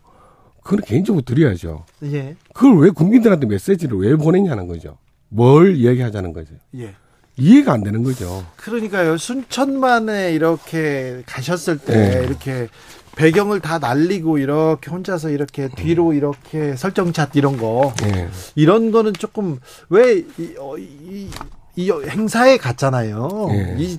[0.62, 1.85] 그건 개인적으로 드려야죠.
[2.05, 2.37] 예.
[2.55, 4.99] 그걸 왜 국민들한테 메시지를 왜 보냈냐는 거죠.
[5.29, 6.55] 뭘 이야기하자는 거죠.
[6.77, 6.94] 예.
[7.37, 8.44] 이해가 안 되는 거죠.
[8.57, 9.16] 그러니까요.
[9.16, 12.25] 순천만에 이렇게 가셨을 때 네.
[12.25, 12.68] 이렇게
[13.18, 18.28] 배경을 다 날리고 이렇게 혼자서 이렇게 뒤로 이렇게 설정샷 이런 거 네.
[18.54, 19.59] 이런 거는 조금
[19.90, 21.28] 왜 이, 어, 이,
[21.74, 23.28] 이 행사에 갔잖아요.
[23.48, 23.76] 네.
[23.76, 23.98] 이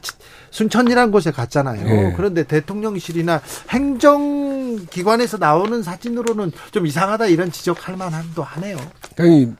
[0.51, 1.83] 순천이라는 곳에 갔잖아요.
[1.83, 2.13] 네.
[2.15, 8.77] 그런데 대통령실이나 행정기관에서 나오는 사진으로는 좀 이상하다 이런 지적할 만한도 하네요.
[9.17, 9.51] 아니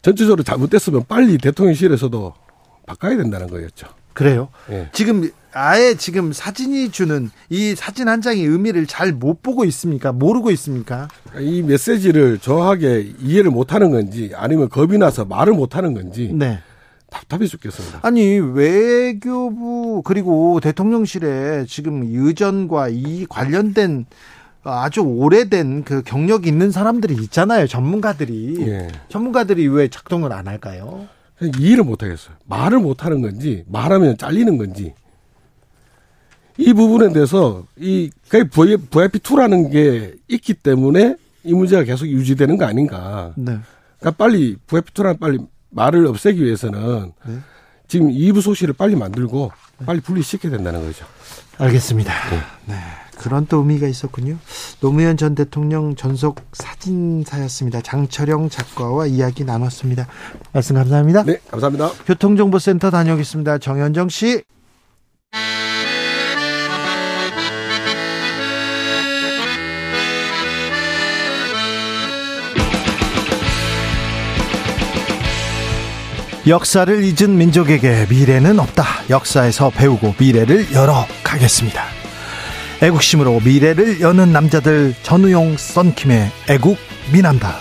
[0.00, 2.32] 전체적으로 잘못됐으면 빨리 대통령실에서도
[2.86, 3.88] 바꿔야 된다는 거였죠.
[4.14, 4.48] 그래요?
[4.68, 4.88] 네.
[4.94, 10.12] 지금 아예 지금 사진이 주는 이 사진 한 장의 의미를 잘 못 보고 있습니까?
[10.12, 11.08] 모르고 있습니까?
[11.38, 16.60] 이 메시지를 정확하게 이해를 못 하는 건지 아니면 겁이 나서 말을 못 하는 건지 네.
[17.10, 18.00] 답답해 죽겠습니다.
[18.02, 24.06] 아니 외교부 그리고 대통령실에 지금 유전과 이 관련된
[24.64, 27.66] 아주 오래된 그 경력 있는 사람들이 있잖아요.
[27.66, 28.56] 전문가들이.
[28.66, 28.88] 예.
[29.08, 31.06] 전문가들이 왜 작동을 안 할까요?
[31.58, 32.36] 이해를 못 하겠어요.
[32.46, 34.94] 말을 못 하는 건지, 말하면 잘리는 건지.
[36.58, 43.32] 이 부분에 대해서 이 VIP2라는 게 있기 때문에 이 문제가 계속 유지되는 거 아닌가.
[43.36, 43.58] 네.
[43.98, 45.38] 그러니까 빨리 VIP2라는 빨리
[45.70, 47.38] 말을 없애기 위해서는 네.
[47.88, 49.50] 지금 2부 소식을 빨리 만들고
[49.84, 51.04] 빨리 분리시켜야 된다는 거죠.
[51.58, 52.12] 알겠습니다.
[52.30, 52.36] 네.
[52.66, 52.74] 네.
[53.18, 54.36] 그런 또 의미가 있었군요.
[54.80, 57.80] 노무현 전 대통령 전속 사진사였습니다.
[57.82, 60.08] 장철영 작가와 이야기 나눴습니다.
[60.52, 61.22] 말씀 감사합니다.
[61.24, 61.90] 네, 감사합니다.
[62.06, 63.58] 교통정보센터 다녀오겠습니다.
[63.58, 64.42] 정현정 씨.
[76.46, 78.84] 역사를 잊은 민족에게 미래는 없다.
[79.10, 81.84] 역사에서 배우고 미래를 열어 가겠습니다.
[82.82, 86.78] 애국심으로 미래를 여는 남자들 전우용 썬킴의 애국
[87.12, 87.58] 미남다.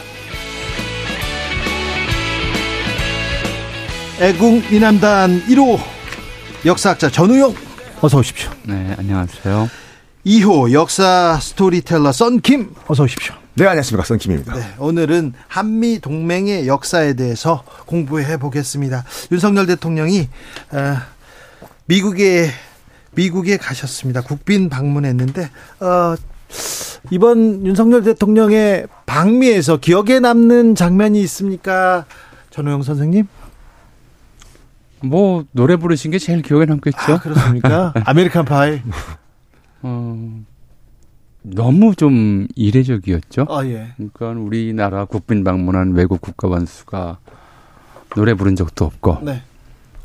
[4.20, 5.80] 애국 미남단 1호
[6.65, 7.54] 역사학자 전우용
[8.02, 8.50] 어서 오십시오.
[8.63, 9.70] 네, 안녕하세요.
[10.26, 13.40] 2호 역사 스토리텔러 썬킴 어서 오십시오.
[13.53, 14.05] 네, 안녕하십니까.
[14.05, 14.55] 썬킴입니다.
[14.55, 19.03] 네, 오늘은 한미 동맹의 역사에 대해서 공부해 보겠습니다.
[19.29, 20.29] 윤석열 대통령이
[20.71, 20.97] 어,
[21.85, 22.47] 미국에
[23.11, 24.21] 미국에 가셨습니다.
[24.21, 25.49] 국빈 방문했는데
[25.81, 26.15] 어,
[27.09, 32.05] 이번 윤석열 대통령의 방미에서 기억에 남는 장면이 있습니까?
[32.51, 33.27] 전우용 선생님?
[35.03, 36.97] 뭐 노래 부르신 게 제일 기억에 남겠죠.
[37.15, 37.93] 아, 그렇습니까?
[38.06, 38.82] American Pie.
[39.81, 40.41] 어,
[41.43, 43.47] 너무 좀 이례적이었죠.
[43.49, 43.93] 아, 예.
[43.95, 47.17] 그러니까 우리나라 국빈 방문한 외국 국가 원수가
[48.15, 49.41] 노래 부른 적도 없고 네.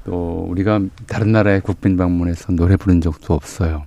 [0.05, 3.85] 또 우리가 다른 나라의 국빈 방문해서 노래 부른 적도 없어요.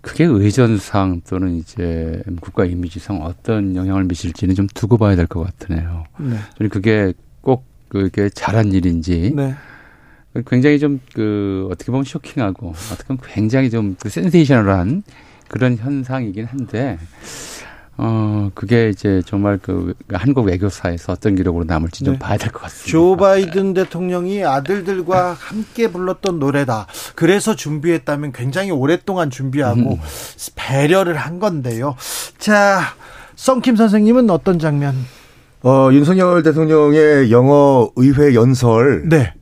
[0.00, 6.04] 그게 의전상 또는 이제 국가 이미지상 어떤 영향을 미칠지는 좀 두고 봐야 될 것 같으네요.
[6.18, 6.36] 네.
[6.56, 9.54] 저는 그게 꼭 그게 잘한 일인지 네.
[10.46, 15.02] 굉장히 좀 그 어떻게 보면 쇼킹하고 어떻게 보면 굉장히 좀 그 센세이셔널한
[15.48, 16.98] 그런 현상이긴 한데
[18.00, 22.18] 어, 그게 이제 정말 그 한국 외교사에서 어떤 기록으로 남을지 좀 네.
[22.20, 22.90] 봐야 될 것 같습니다.
[22.92, 26.86] 조 바이든 대통령이 아들들과 함께 불렀던 노래다.
[27.16, 30.00] 그래서 준비했다면 굉장히 오랫동안 준비하고 음.
[30.54, 31.96] 배려를 한 건데요.
[32.38, 32.80] 자,
[33.34, 34.94] 썬킴 선생님은 어떤 장면?
[35.64, 39.08] 어, 윤석열 대통령의 영어 의회 연설.
[39.08, 39.34] 네.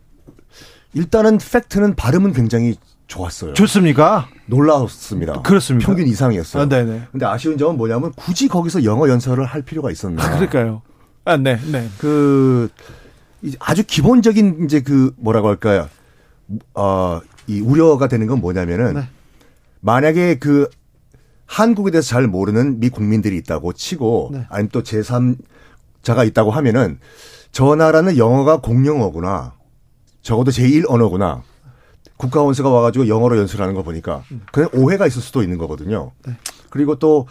[0.94, 3.54] 일단은 팩트는 발음은 굉장히 좋았어요.
[3.54, 4.28] 좋습니까?
[4.46, 5.42] 놀라웠습니다.
[5.42, 5.86] 그렇습니다.
[5.86, 6.62] 평균 이상이었어요.
[6.64, 7.02] 아, 네네.
[7.12, 10.22] 근데 아쉬운 점은 뭐냐면 굳이 거기서 영어 연설을 할 필요가 있었나.
[10.22, 10.82] 아, 그럴까요?
[11.24, 11.88] 아, 네, 네.
[11.98, 12.68] 그,
[13.58, 15.88] 아주 기본적인 이제 그 뭐라고 할까요?
[16.74, 19.08] 어, 이 우려가 되는 건 뭐냐면은 네.
[19.80, 20.68] 만약에 그
[21.46, 24.46] 한국에 대해서 잘 모르는 미 국민들이 있다고 치고 네.
[24.48, 26.98] 아니면 또 제3자가 있다고 하면은
[27.52, 29.54] 저 나라는 영어가 공용어구나.
[30.22, 31.42] 적어도 제1 언어구나.
[32.16, 36.12] 국가원수가 와가지고 영어로 연수를 하는 거 보니까 그냥 오해가 있을 수도 있는 거거든요.
[36.26, 36.36] 네.
[36.70, 37.26] 그리고 또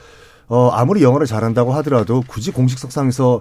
[0.48, 3.40] 어, 아무리 영어를 잘한다고 하더라도 굳이 공식석상에서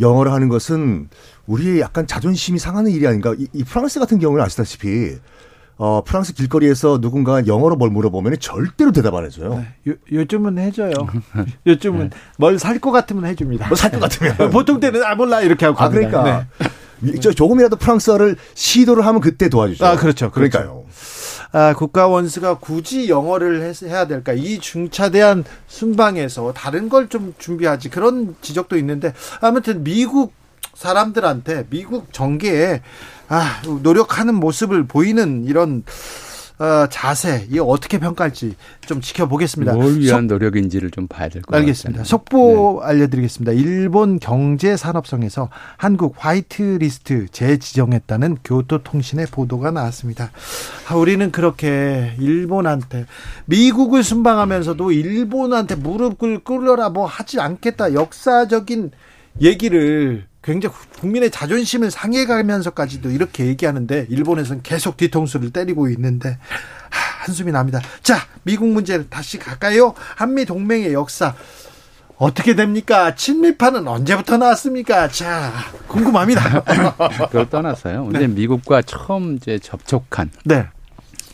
[0.00, 1.08] 영어를 하는 것은
[1.46, 3.34] 우리의 약간 자존심이 상하는 일이 아닌가.
[3.36, 5.16] 이, 이 프랑스 같은 경우는 아시다시피
[5.78, 9.56] 어, 프랑스 길거리에서 누군가 영어로 뭘 물어보면 절대로 대답 안 해줘요.
[9.84, 10.92] 네, 요, 요즘은 해줘요.
[11.66, 12.16] 요즘은 네.
[12.38, 13.68] 뭘살 것 같으면 해줍니다.
[13.68, 14.48] 뭐 살것 같으면.
[14.50, 15.42] 보통 때는 아, 몰라.
[15.42, 15.82] 이렇게 하고.
[15.82, 16.46] 아, 그러니까.
[17.02, 17.18] 네.
[17.20, 19.84] 저 조금이라도 프랑스어를 시도를 하면 그때 도와주죠.
[19.84, 20.30] 아, 그렇죠.
[20.30, 20.50] 그렇죠.
[20.58, 20.84] 그러니까요.
[21.52, 24.32] 아, 국가 원수가 굳이 영어를 해야 될까?
[24.32, 27.90] 이 중차대한 순방에서 다른 걸 좀 준비하지.
[27.90, 29.12] 그런 지적도 있는데
[29.42, 30.32] 아무튼 미국
[30.74, 32.80] 사람들한테 미국 정계에
[33.28, 35.82] 아, 노력하는 모습을 보이는 이런
[36.58, 38.54] 어, 자세 이 어떻게 평가할지
[38.86, 39.74] 좀 지켜보겠습니다.
[39.74, 40.26] 뭘 위한 속...
[40.26, 41.60] 노력인지를 좀 봐야 될 것 같아요.
[41.60, 42.04] 알겠습니다.
[42.04, 42.88] 속보 네.
[42.88, 43.52] 알려드리겠습니다.
[43.52, 50.30] 일본 경제산업성에서 한국 화이트리스트 재지정했다는 교토통신의 보도가 나왔습니다.
[50.88, 53.04] 아, 우리는 그렇게 일본한테
[53.44, 58.92] 미국을 순방하면서도 일본한테 무릎을 꿇으라 뭐 하지 않겠다 역사적인
[59.40, 66.38] 얘기를 굉장히 국민의 자존심을 상해가면서까지도 이렇게 얘기하는데 일본에서는 계속 뒤통수를 때리고 있는데
[66.88, 67.80] 하, 한숨이 납니다.
[68.02, 69.94] 자, 미국 문제 다시 갈까요?
[70.14, 71.34] 한미 동맹의 역사
[72.16, 73.14] 어떻게 됩니까?
[73.14, 75.08] 친미파는 언제부터 나왔습니까?
[75.08, 75.52] 자,
[75.86, 76.62] 궁금합니다.
[77.26, 78.08] 그걸 떠나서요.
[78.12, 78.26] 네.
[78.26, 80.66] 미국과 처음 이제 접촉한 네.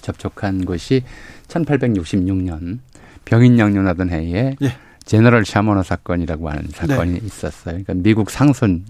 [0.01, 1.05] 접촉한 것이
[1.49, 2.79] 1866년
[3.25, 4.77] 병인 양년하던 해에 예.
[5.05, 7.21] 제너럴 샤머너 사건이라고 하는 사건이 네.
[7.25, 7.75] 있었어요.
[7.75, 8.85] 그러니까 미국 상선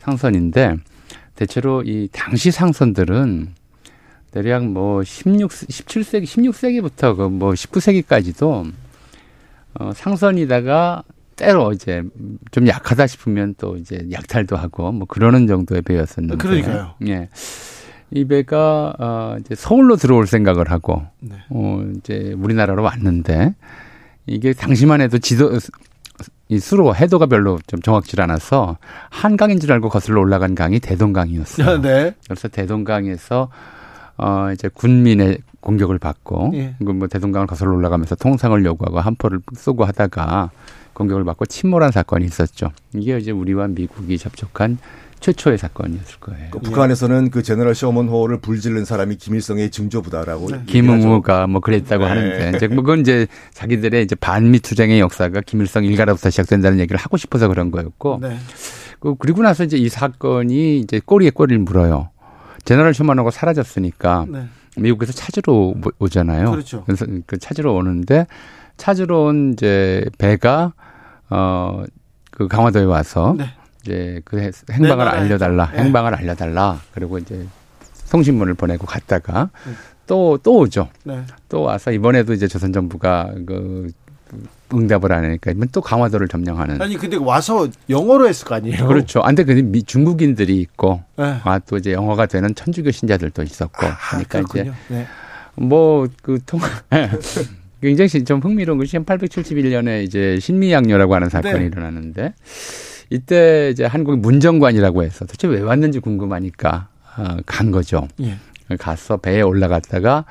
[0.00, 0.76] 상선인데
[1.34, 3.48] 대체로 이 당시 상선들은
[4.30, 8.70] 대략 뭐 16, 17세기, 16세기부터 그 뭐 19세기까지도
[9.78, 11.02] 어, 상선이다가
[11.36, 12.02] 때로 이제
[12.50, 16.36] 좀 약하다 싶으면 또 이제 약탈도 하고 뭐 그러는 정도의 배였었는데.
[16.38, 16.94] 그러니까요.
[17.08, 17.28] 예.
[18.10, 21.36] 이 배가 어 이제 서울로 들어올 생각을 하고 네.
[21.50, 23.54] 어 이제 우리나라로 왔는데
[24.26, 25.50] 이게 당시만 해도 지도
[26.48, 28.78] 이 수로 해도가 별로 좀 정확치 않아서
[29.10, 31.80] 한강인 줄 알고 거슬러 올라간 강이 대동강이었어요.
[31.82, 32.14] 네.
[32.24, 33.48] 그래서 대동강에서
[34.18, 36.74] 어 이제 군민의 공격을 받고 예.
[36.78, 40.50] 뭐 대동강을 거슬러 올라가면서 통상을 요구하고 한포를 쏘고 하다가
[40.94, 42.70] 공격을 받고 침몰한 사건이 있었죠.
[42.94, 44.78] 이게 이제 우리와 미국이 접촉한
[45.20, 46.50] 최초의 사건이었을 거예요.
[46.50, 50.62] 그 북한에서는 그 제너럴 쇼먼호를 불질른 사람이 김일성의 증조부다라고 네.
[50.66, 52.08] 김응우가 뭐 그랬다고 네.
[52.08, 57.16] 하는데 이제 뭐 그건 이제 자기들의 이제 반미 투쟁의 역사가 김일성 일가로부터 시작된다는 얘기를 하고
[57.16, 58.36] 싶어서 그런 거였고 네.
[59.00, 62.10] 그 그리고 나서 이제 이 사건이 이제 꼬리에 꼬리를 물어요.
[62.64, 64.46] 제너럴 쇼먼호가 사라졌으니까 네.
[64.76, 66.50] 미국에서 찾으러 오잖아요.
[66.50, 66.84] 그렇죠.
[66.84, 68.26] 그래서 그 찾으러 오는데
[68.76, 70.72] 찾으러 온 이제 배가
[71.30, 71.84] 어
[72.36, 73.46] 그 강화도에 와서 네.
[73.86, 75.84] 이제 그 행방을 네, 알려달라, 네.
[75.84, 76.80] 행방을 알려달라.
[76.92, 77.46] 그리고 이제
[78.06, 79.50] 송신문을 보내고 갔다가
[80.06, 80.42] 또또 네.
[80.42, 80.88] 또 오죠.
[81.04, 81.22] 네.
[81.48, 83.90] 또 와서 이번에도 이제 조선 정부가 그
[84.74, 86.82] 응답을 안 하니까 또 강화도를 점령하는.
[86.82, 88.88] 아니 근데 와서 영어로 했을 거 아니에요?
[88.88, 89.20] 그렇죠.
[89.20, 91.36] 안데 근데 미, 중국인들이 있고 네.
[91.44, 94.62] 아, 또 이제 영어가 되는 천주교 신자들도 있었고 아, 그러니까 그렇군요.
[94.62, 95.06] 이제 네.
[95.54, 96.60] 뭐그 통.
[97.80, 101.66] 굉장히 좀 흥미로운 것이 1871년에 이제 신미양요라고 하는 사건이 네.
[101.66, 102.32] 일어났는데
[103.10, 106.88] 이때 이제 한국 문정관이라고 해서 도대체 왜 왔는지 궁금하니까
[107.18, 108.08] 어, 간 거죠.
[108.20, 108.36] 예.
[108.78, 110.24] 가서 배에 올라갔다가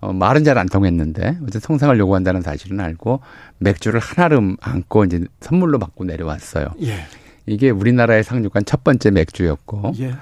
[0.00, 3.20] 어, 말은 잘 안 통했는데 어쨌든 통상을 요구한다는 사실은 알고
[3.58, 6.66] 맥주를 한아름 안고 이제 선물로 받고 내려왔어요.
[6.82, 7.00] 예.
[7.46, 10.14] 이게 우리나라에 상륙한 첫 번째 맥주였고, 예.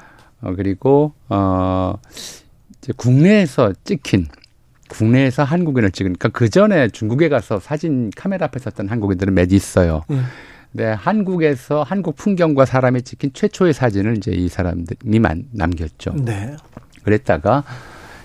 [0.43, 1.95] 어, 그리고 어
[2.79, 4.27] 이제 국내에서 찍힌
[4.89, 10.03] 국내에서 한국인을 찍으니까 그러니까 그 전에 중국에 가서 사진 카메라 앞에 섰던 한국인들은 몇 있어요.
[10.11, 10.19] 예.
[10.77, 15.21] 네, 한국에서 한국 풍경과 사람이 찍힌 최초의 사진을 이제 이 사람들이
[15.53, 16.17] 남겼죠.
[16.25, 16.57] 네.
[17.05, 17.63] 그랬다가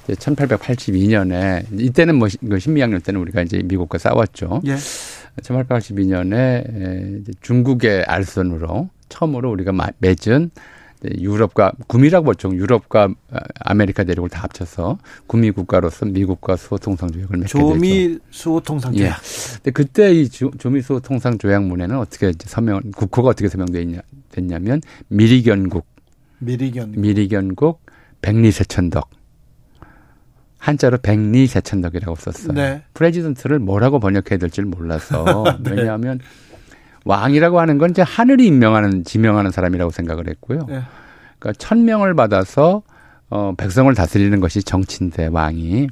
[0.03, 4.63] 이제 1882년에 이때는 뭐그 신미양요 때는 우리가 이제 미국과 싸웠죠.
[4.65, 4.75] 예.
[5.43, 10.49] 1882년에 이제 중국의 알선으로 처음으로 우리가 맺은
[11.03, 13.09] 유럽과 구미라고 보통 유럽과
[13.59, 17.57] 아메리카 대륙을 다 합쳐서 구미 국가로서 미국과 수호 통상 조약을 맺게 되죠.
[17.57, 19.07] 조미 수호 통상 조약.
[19.07, 19.13] 예.
[19.55, 25.85] 근데 그때 이 조미 수호 통상 조약문에는 어떻게 서명 국호가 어떻게 서명돼 있냐 됐냐면 미리견국
[26.39, 27.81] 미리견국 미리견국
[28.21, 29.09] 백리세천덕
[30.57, 32.53] 한자로 백리세천덕이라고 썼어요.
[32.53, 32.83] 네.
[32.93, 35.71] president를 뭐라고 번역해야 될지 몰라서 네.
[35.71, 36.19] 왜냐하면
[37.05, 40.65] 왕이라고 하는 건 이제 하늘이 임명하는 지명하는 사람이라고 생각을 했고요.
[40.67, 40.81] 네.
[41.39, 42.83] 그러니까 천명을 받아서
[43.29, 45.87] 어 백성을 다스리는 것이 정치인데 왕이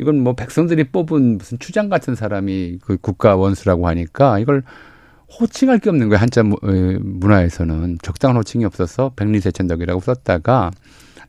[0.00, 4.62] 이건 뭐 백성들이 뽑은 무슨 추장 같은 사람이 그 국가 원수라고 하니까 이걸
[5.38, 6.20] 호칭할 게 없는 거예요.
[6.20, 10.70] 한자 문화에서는 적당한 호칭이 없어서 백리세천덕이라고 썼다가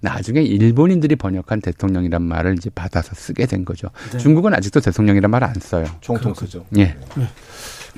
[0.02, 3.90] 나중에 일본인들이 번역한 대통령이란 말을 이제 받아서 쓰게 된 거죠.
[4.12, 4.18] 네.
[4.18, 5.86] 중국은 아직도 대통령이란 말 안 써요.
[6.02, 6.66] 총통 쓰죠.
[6.78, 6.96] 예.
[7.16, 7.28] 네.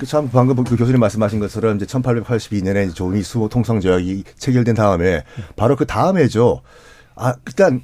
[0.04, 5.24] 참 방금 그 교수님 말씀하신 것처럼 이제 1882년에 조미수 통상 조약이 체결된 다음에
[5.56, 6.62] 바로 그 다음에죠.
[7.14, 7.82] 아 일단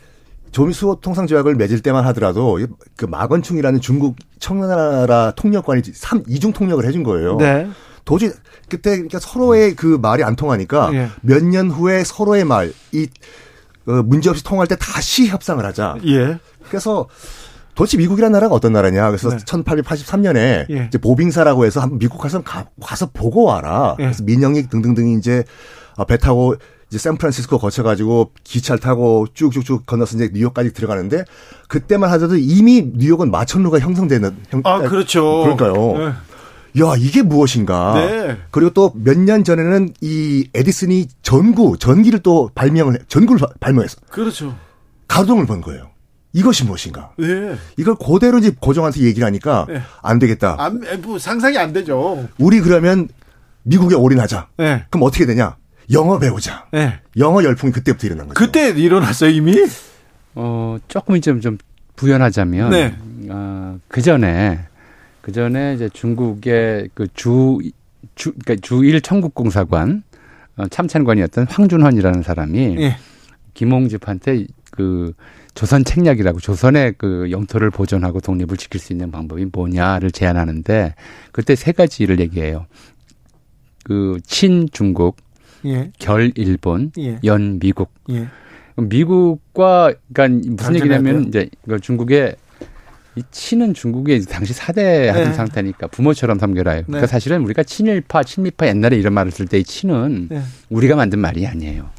[0.53, 2.61] 조미수 통상조약을 맺을 때만 하더라도
[2.97, 7.37] 그 마건충이라는 중국 청나라 통역관이 3 이중 통역을 해준 거예요.
[7.39, 7.67] 네.
[8.05, 8.33] 도저히
[8.69, 11.09] 그때 그러니까 서로의 그 말이 안 통하니까 예.
[11.23, 12.73] 몇년 후에 서로의 말이
[13.87, 15.97] 어, 문제 없이 통할 때 다시 협상을 하자.
[16.07, 16.39] 예.
[16.69, 17.09] 그래서
[17.75, 19.07] 도대체 미국이라는 나라가 어떤 나라냐.
[19.09, 19.37] 그래서 네.
[19.37, 20.37] 1883년에
[20.71, 20.85] 예.
[20.89, 23.97] 이제 보빙사라고 해서 한번 미국 가서 가, 가서 보고 와라.
[23.99, 24.05] 예.
[24.05, 25.45] 그래서 민영익 등등등이 이제
[25.97, 26.55] 어, 배 타고
[26.89, 31.25] 이제 샌프란시스코 거쳐가지고 기차를 타고 쭉쭉쭉 건너서 이제 뉴욕까지 들어가는데
[31.69, 34.61] 그때만 하더라도 이미 뉴욕은 마천루가 형성되는 형.
[34.65, 35.43] 아 그렇죠.
[35.45, 35.75] 그러니까요.
[35.99, 36.05] 네.
[36.85, 37.95] 야 이게 무엇인가.
[37.95, 38.37] 네.
[38.51, 43.97] 그리고 또 몇 년 전에는 이 에디슨이 전구 전기를 또 발명을 전구를 발명했어.
[44.11, 44.55] 그렇죠.
[45.09, 45.89] 가동을 번 거예요.
[46.33, 47.13] 이것이 무엇인가?
[47.19, 47.57] 네.
[47.77, 49.83] 이걸 그대로 이제 고정한테 얘기를 하니까 네.
[50.03, 50.57] 안 되겠다.
[50.59, 52.29] 안, 뭐 상상이 안 되죠.
[52.39, 53.09] 우리 그러면
[53.65, 54.49] 미국에 올인하자.
[54.57, 54.85] 네.
[54.91, 55.57] 그럼 어떻게 되냐?
[55.93, 56.67] 영어 배우자.
[56.73, 57.01] 네.
[57.19, 58.39] 영어 열풍이 그때부터 일어난 거죠.
[58.39, 59.55] 그때 일어났어요 이미?
[60.35, 61.59] 어 조금 좀좀
[61.97, 62.97] 부연하자면 네.
[63.29, 64.61] 어, 그 전에
[65.21, 67.59] 그 전에 이제 중국의 그주
[68.15, 70.03] 주, 그러니까 주일 청국공사관
[70.57, 72.97] 어, 참찬관이었던 황준헌이라는 사람이 네.
[73.55, 75.13] 김홍집한테 그
[75.55, 80.95] 조선 책략이라고 조선의 그 영토를 보존하고 독립을 지킬 수 있는 방법이 뭐냐를 제안하는데
[81.31, 82.67] 그때 세 가지를 얘기해요.
[83.85, 85.17] 그 친중국,
[85.67, 85.91] 예.
[85.99, 87.19] 결 일본, 예.
[87.25, 87.93] 연 미국.
[88.11, 88.29] 예.
[88.77, 92.37] 미국과 그러니까 무슨 얘기냐면 이제 그 중국의
[93.15, 95.33] 이 친은 중국의 당시 사대 하던 네.
[95.35, 96.85] 상태니까 부모처럼 섬겨라요.
[96.87, 97.07] 그러니까 네.
[97.07, 100.41] 사실은 우리가 친일파, 친미파 옛날에 이런 말을 쓸 때 이 친은 네.
[100.71, 101.91] 우리가 만든 말이 아니에요.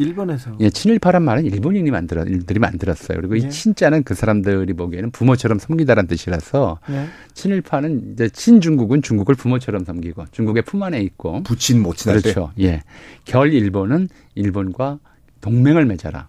[0.00, 0.56] 일본에서.
[0.60, 3.18] 예, 친일파란 말은 일본인이 만들어, 일들이 만들었어요.
[3.20, 3.40] 그리고 예.
[3.40, 7.06] 이 친자는 그 사람들이 보기에는 부모처럼 섬기다란 뜻이라서 예.
[7.34, 11.42] 친일파는 이제 친중국은 중국을 부모처럼 섬기고 중국의 품 안에 있고.
[11.42, 12.52] 부친 모친 그렇죠.
[12.60, 12.82] 예.
[13.24, 14.98] 결 일본은 일본과
[15.40, 16.28] 동맹을 맺어라.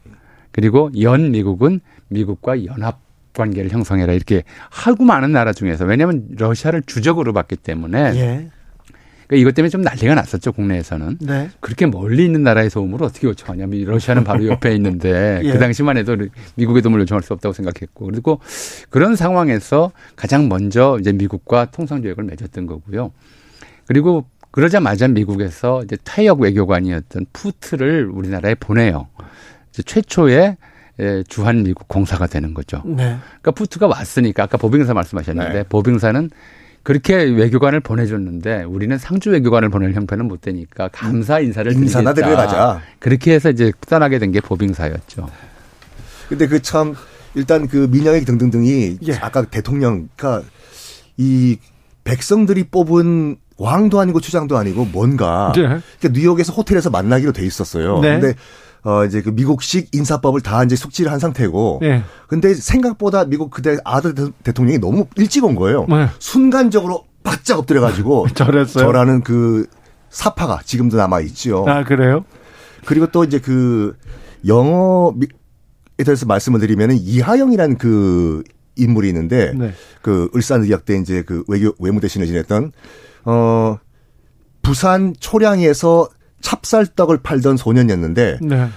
[0.51, 2.99] 그리고 연 미국은 미국과 연합
[3.33, 8.49] 관계를 형성해라 이렇게 하고 많은 나라 중에서 왜냐하면 러시아를 주적으로 봤기 때문에 예.
[9.31, 11.19] 그러니까 이것 때문에 좀 난리가 났었죠 국내에서는.
[11.21, 11.49] 네.
[11.61, 15.53] 그렇게 멀리 있는 나라의 소음을 어떻게 요청하냐면 러시아는 바로 옆에 있는데 예.
[15.53, 16.17] 그 당시만 해도
[16.55, 18.41] 미국의 도움을 요청할 수 없다고 생각했고 그리고
[18.89, 23.13] 그런 상황에서 가장 먼저 이제 미국과 통상 조약을 맺었던 거고요.
[23.87, 29.07] 그리고 그러자마자 미국에서 이제 타협 외교관이었던 푸트를 우리나라에 보내요.
[29.69, 30.57] 이제 최초의
[31.29, 32.81] 주한 미국 공사가 되는 거죠.
[32.85, 33.15] 네.
[33.41, 35.63] 그러니까 푸트가 왔으니까 아까 보빙사 말씀하셨는데 네.
[35.63, 36.29] 보빙사는
[36.83, 42.81] 그렇게 외교관을 보내줬는데 우리는 상주 외교관을 보낼 형편은 못 되니까 감사 인사를 인사나 드리러 가자.
[42.99, 45.29] 그렇게 해서 이제 떠나게 된 게 보빙사였죠.
[46.29, 46.95] 근데 그 참
[47.35, 49.13] 일단 그 민영익 등등등이 예.
[49.21, 50.47] 아까 대통령 그러니까
[51.17, 51.57] 이
[52.03, 55.61] 백성들이 뽑은 왕도 아니고 추장도 아니고 뭔가 네.
[55.61, 57.99] 그러니까 뉴욕에서 호텔에서 만나기로 돼 있었어요.
[57.99, 58.19] 네.
[58.19, 58.33] 근데
[58.83, 61.79] 어 이제 그 미국식 인사법을 다 이제 숙지를 한 상태고.
[61.81, 62.03] 네.
[62.27, 65.85] 근데 생각보다 미국 그때 아들 대통령이 너무 일찍 온 거예요.
[65.87, 66.07] 네.
[66.19, 68.85] 순간적으로 바짝 엎드려 가지고 저랬어요.
[68.85, 69.67] 저라는 그
[70.09, 71.65] 사파가 지금도 남아 있죠.
[71.67, 72.25] 아 그래요?
[72.85, 73.95] 그리고 또 이제 그
[74.47, 75.13] 영어
[75.99, 78.43] 에 대해서 말씀을 드리면은 이하영이라는 그
[78.75, 79.73] 인물이 있는데 네.
[80.01, 82.71] 그 울산의학 때 이제 그 외교 외무대신을 지냈던
[83.25, 83.77] 어
[84.63, 86.07] 부산 초량에서
[86.41, 88.69] 찹쌀떡을 팔던 소년이었는데 네.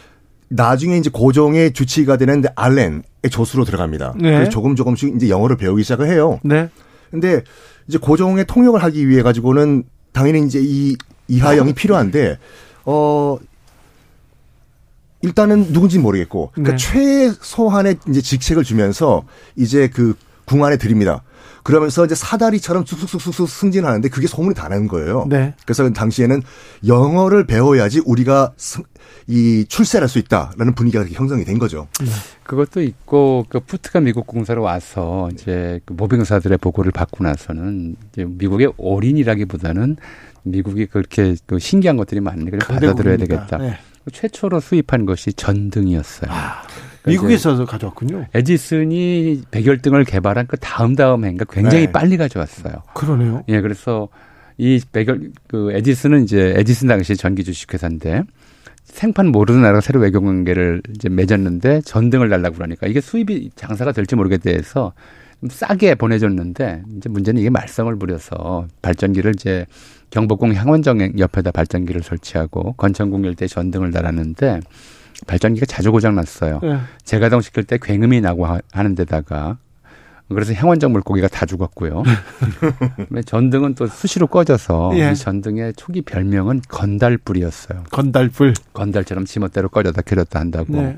[0.49, 4.15] 나중에 이제 고종의 주치가 되는 알렌의 조수로 들어갑니다.
[4.17, 4.33] 네.
[4.33, 6.41] 그래서 조금 조금씩 이제 영어를 배우기 시작을 해요.
[6.45, 6.69] 네.
[7.11, 7.43] 근데
[7.89, 10.97] 이제 고종의 통역을 하기 위해 가지고는 당연히 이제 이
[11.29, 12.39] 이하영이 필요한데
[12.85, 13.39] 어
[15.23, 17.31] 일단은 누군지 모르겠고 그러니까 네.
[17.33, 19.25] 최소한의 이제 직책을 주면서
[19.57, 21.23] 이제 그 궁안에 드립니다.
[21.65, 25.27] 그러면서 이제 사다리처럼 쑥쑥쑥쑥 승진하는데 그게 소문이 다 나는 거예요.
[25.29, 25.55] 네.
[25.65, 26.43] 그래서 당시에는
[26.87, 28.53] 영어를 배워야지 우리가
[29.27, 31.89] 이 출세할 수 있다라는 분위기가 형성이 된 거죠.
[32.01, 32.11] 네.
[32.45, 38.75] 그것도 있고 그 푸트가 미국 공사로 와서 이제 그 모병사들의 보고를 받고 나서는 이제 미국의
[38.77, 39.97] 올인이라기보다는
[40.43, 43.57] 미국이 그렇게 그 신기한 것들이 많으니까 받아들여야 되겠다.
[43.57, 43.79] 네.
[44.13, 46.31] 최초로 수입한 것이 전등이었어요.
[46.31, 46.63] 아.
[47.05, 48.27] 그러니까 미국에서 가져왔군요.
[48.33, 51.93] 에디슨이 백열등을 개발한 그 다음 다음 해인가 굉장히 네.
[51.93, 52.83] 빨리 가져왔어요.
[52.95, 53.45] 그러네요.
[53.49, 54.09] 예, 그래서
[54.57, 58.23] 이 백열 그 에디슨은 이제 에디슨 당시 전기 주식 회사인데
[58.85, 64.17] 생판 모르는 나라가 새로 외교 관계를 이제 맺었는데 전등을 달라고 그러니까 이게 수입이 장사가 될지
[64.17, 64.95] 모르겠대해서
[65.41, 69.67] 좀 싸게 보내줬는데 이제 문제는 이게 말썽을 부려서 발전기를 이제
[70.09, 74.61] 경복궁 향원정 옆에다 발전기를 설치하고 건천궁 일대 전등을 달았는데
[75.27, 76.61] 발전기가 자주 고장 났어요.
[76.63, 76.79] 네.
[77.05, 79.59] 재가동 시킬 때 굉음이 나고 하 는 데다가
[80.29, 82.03] 그래서 향원적 물고기가 다 죽었고요.
[83.27, 85.13] 전등은 또 수시로 꺼져서 예.
[85.13, 87.85] 이 전등의 초기 별명은 건달불이었어요.
[87.91, 88.55] 건달불.
[88.73, 90.73] 건달처럼 지멋대로 꺼졌다 켜졌다 한다고.
[90.81, 90.97] 네.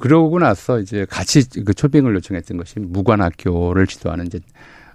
[0.00, 4.40] 그러고 나서 이제 같이 그 초빙을 요청했던 것이 무관학교를 지도하는 이제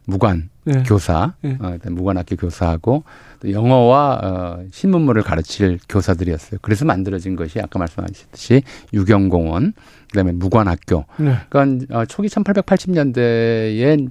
[0.09, 0.83] 무관 네.
[0.85, 1.57] 교사, 네.
[1.59, 3.03] 어, 무관학교 교사하고
[3.39, 6.59] 또 영어와 어, 신문물을 가르칠 교사들이었어요.
[6.61, 9.73] 그래서 만들어진 것이 아까 말씀하셨듯이 유경공원,
[10.11, 11.05] 그다음에 무관학교.
[11.17, 11.35] 네.
[11.49, 14.09] 그러니까 어, 초기 1880년대에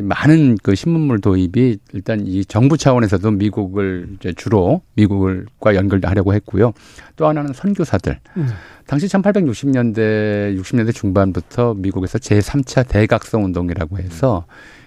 [0.00, 6.72] 많은 그 신문물 도입이 일단 이 정부 차원에서도 미국을 이제 주로 미국을과 연결하려고 했고요.
[7.16, 8.18] 또 하나는 선교사들.
[8.36, 8.48] 음.
[8.86, 14.46] 당시 1860년대 60년대 중반부터 미국에서 제3차 대각성 운동이라고 해서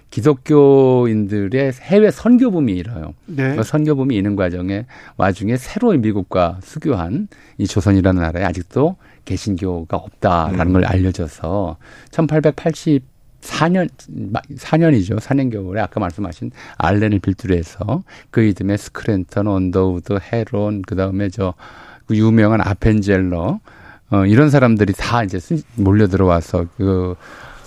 [0.09, 3.13] 기독교인들의 해외 선교붐이 일어요.
[3.25, 3.55] 네.
[3.55, 4.85] 그 선교붐이 있는 과정에
[5.17, 7.27] 와중에 새로 미국과 수교한
[7.57, 8.95] 이 조선이라는 나라에 아직도
[9.25, 10.73] 개신교가 없다라는 음.
[10.73, 11.77] 걸 알려져서
[12.11, 13.87] 1880 4년,
[14.57, 15.19] 4년이죠.
[15.19, 22.15] 4년 겨울에 아까 말씀하신 알렌을 필두로 해서 그 이듬해 스크랜턴, 언더우드, 헤론, 그 다음에 저기
[22.15, 23.59] 유명한 아펜젤러,
[24.09, 25.39] 어, 이런 사람들이 다 이제
[25.75, 27.15] 몰려 들어와서 그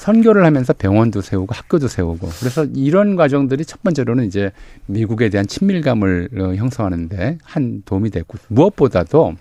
[0.00, 4.50] 선교를 하면서 병원도 세우고 학교도 세우고 그래서 이런 과정들이 첫 번째로는 이제
[4.86, 9.34] 미국에 대한 친밀감을 어, 형성하는데 한 도움이 됐고 무엇보다도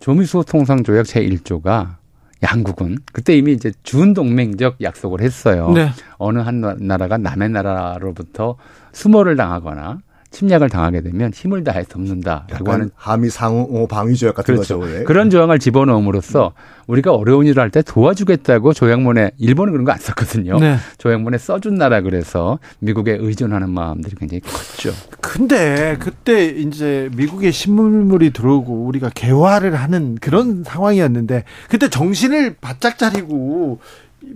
[0.00, 1.94] 조미수 통상 조약 제1조가
[2.42, 5.70] 양국은 그때 이미 이제 준동맹적 약속을 했어요.
[5.70, 5.90] 네.
[6.18, 8.56] 어느 한 나라가 남의 나라로부터
[8.90, 10.00] 수모를 당하거나
[10.34, 14.80] 침략을 당하게 되면 힘을 다해 덮는다라고 하는 한미 상호 방위 조약 같은 그렇죠.
[14.80, 15.00] 거죠.
[15.00, 15.04] 예.
[15.04, 16.52] 그런 조항을 집어넣음으로써
[16.86, 20.58] 우리가 어려운 일을 할 때 도와주겠다고 조약문에 일본은 그런 거 안 썼거든요.
[20.58, 20.76] 네.
[20.98, 24.92] 조약문에 써준 나라 그래서 미국에 의존하는 마음들이 굉장히 컸죠.
[25.20, 33.78] 근데 그때 이제 미국의 신문물이 들어오고 우리가 개화를 하는 그런 상황이었는데 그때 정신을 바짝 차리고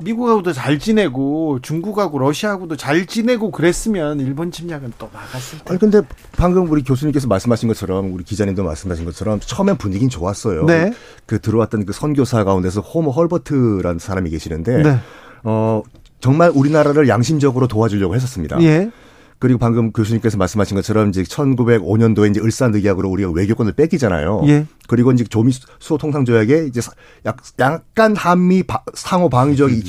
[0.01, 5.65] 미국하고도 잘 지내고 중국하고 러시아하고도 잘 지내고 그랬으면 일본 침략은 또 막았을 텐데.
[5.71, 10.65] 아니 근데 방금 우리 교수님께서 말씀하신 것처럼 우리 기자님도 말씀하신 것처럼 처음엔 분위기는 좋았어요.
[10.67, 10.93] 네.
[11.27, 14.99] 그 들어왔던 그 선교사 가운데서 호모 헐버트라는 사람이 계시는데 네.
[15.45, 15.83] 어
[16.21, 18.61] 정말 우리나라를 양심적으로 도와주려고 했었습니다.
[18.63, 18.91] 예.
[19.39, 24.43] 그리고 방금 교수님께서 말씀하신 것처럼 이제 1905년도에 이제 을사늑약으로 우리가 외교권을 뺏기잖아요.
[24.47, 24.67] 예.
[24.89, 26.81] 그리고 이제 조미 수호 통상 조약에 이제
[27.25, 29.83] 약 약간 한미 바, 상호 방위적이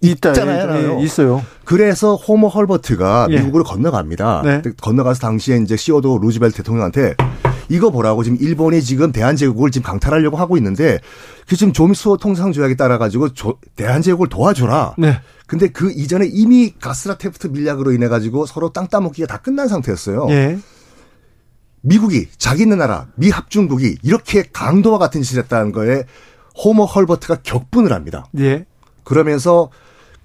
[0.00, 1.00] 있잖아요.
[1.00, 1.44] 예, 있어요.
[1.64, 3.38] 그래서 호모 헐버트가 예.
[3.38, 4.42] 미국으로 건너갑니다.
[4.44, 4.62] 네.
[4.80, 7.16] 건너가서 당시에 이제 시어도 루즈벨트 대통령한테
[7.68, 11.00] 이거 보라고 지금 일본이 지금 대한제국을 지금 강탈하려고 하고 있는데
[11.46, 13.28] 그 지금 조미수호 통상조약에 따라 가지고
[13.76, 14.94] 대한제국을 도와줘라.
[14.98, 15.20] 네.
[15.46, 20.26] 근데 그 이전에 이미 가스라 테프트 밀약으로 인해 가지고 서로 땅 따먹기가 다 끝난 상태였어요.
[20.30, 20.58] 예.
[21.80, 26.04] 미국이 자기 있는 나라 미 합중국이 이렇게 강도와 같은 짓을 했다는 거에
[26.62, 28.26] 호머 헐버트가 격분을 합니다.
[28.38, 28.66] 예.
[29.04, 29.70] 그러면서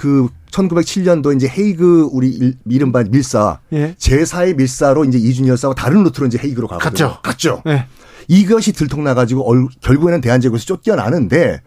[0.04, 3.96] 그 1907년도 이제 헤이그 우리 이른바 밀사 예.
[3.98, 7.22] 제4의 밀사로 이제 이준 열사와 다른 루트로 이제 헤이그로 가거든요.
[7.22, 7.22] 갔죠.
[7.22, 7.64] 갔죠.
[7.68, 7.86] 예.
[8.28, 11.62] 이것이 들통나 가지고 결국에는 대한제국에서 쫓겨나는데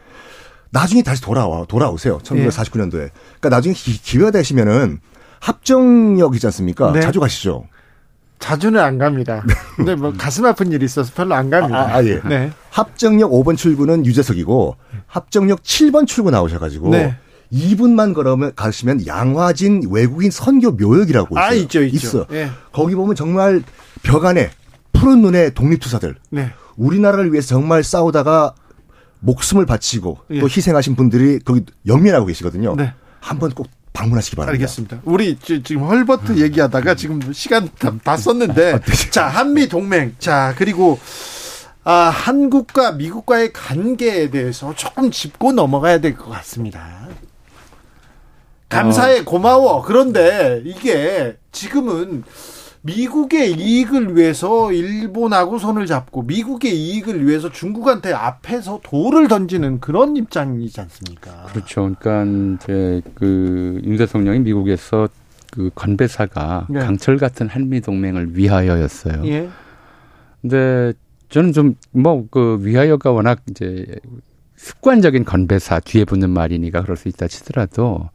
[0.69, 2.19] 나중에 다시 돌아와 돌아오세요.
[2.19, 3.05] 1949년도에.
[3.05, 3.11] 예.
[3.41, 4.99] 그러니까 나중에 기, 회가 되시면은
[5.41, 6.93] 합정역이지 않습니까?
[6.93, 7.01] 네.
[7.01, 7.67] 자주 가시죠.
[8.39, 9.43] 자주는 안 갑니다.
[9.77, 11.79] 근데 뭐 가슴 아픈 일이 있어서 별로 안 갑니다.
[11.79, 12.21] 아, 아 예.
[12.29, 12.53] 네.
[12.69, 14.77] 합정역 5번 출구는 유재석이고
[15.07, 17.17] 합정역 7번 출구 나오셔 가지고 네.
[17.53, 21.61] 2분만 걸으면 가시면 양화진 외국인 선교 묘역이라고 아, 있어요.
[21.61, 21.97] 아 있죠, 있죠.
[21.97, 22.27] 있어.
[22.33, 22.51] 예.
[22.73, 23.63] 거기 보면 정말
[24.03, 24.51] 벽 안에
[24.93, 26.17] 푸른 눈의 독립투사들.
[26.31, 26.53] 네.
[26.77, 28.55] 우리나라를 위해서 정말 싸우다가
[29.21, 30.41] 목숨을 바치고 예.
[30.41, 32.75] 또 희생하신 분들이 거기 영민하고 계시거든요.
[32.77, 32.93] 네.
[33.21, 34.63] 한번 꼭 방문하시기 바랍니다.
[34.63, 35.01] 알겠습니다.
[35.05, 36.39] 우리 지금 헐버트 음.
[36.39, 39.11] 얘기하다가 지금 시간 다, 다 썼는데 아, 네.
[39.11, 40.99] 자 한미 동맹 자 그리고
[41.83, 47.09] 아, 한국과 미국과의 관계에 대해서 조금 짚고 넘어가야 될 것 같습니다.
[48.69, 49.83] 감사해 고마워.
[49.83, 52.25] 그런데 이게 지금은
[52.83, 60.81] 미국의 이익을 위해서 일본하고 손을 잡고 미국의 이익을 위해서 중국한테 앞에서 돌을 던지는 그런 입장이지
[60.81, 61.47] 않습니까?
[61.47, 61.93] 그렇죠.
[61.99, 62.25] 그러니까
[62.65, 65.09] 이제 그 윤 대통령이 미국에서
[65.51, 66.81] 그 건배사가 네.
[66.81, 69.27] 강철 같은 한미 동맹을 위하여였어요.
[69.27, 69.49] 예.
[70.43, 70.93] 근데
[71.29, 73.85] 저는 좀 뭐 그 위하여가 워낙 이제
[74.57, 78.11] 습관적인 건배사 뒤에 붙는 말이니까 그럴 수 있다 치더라도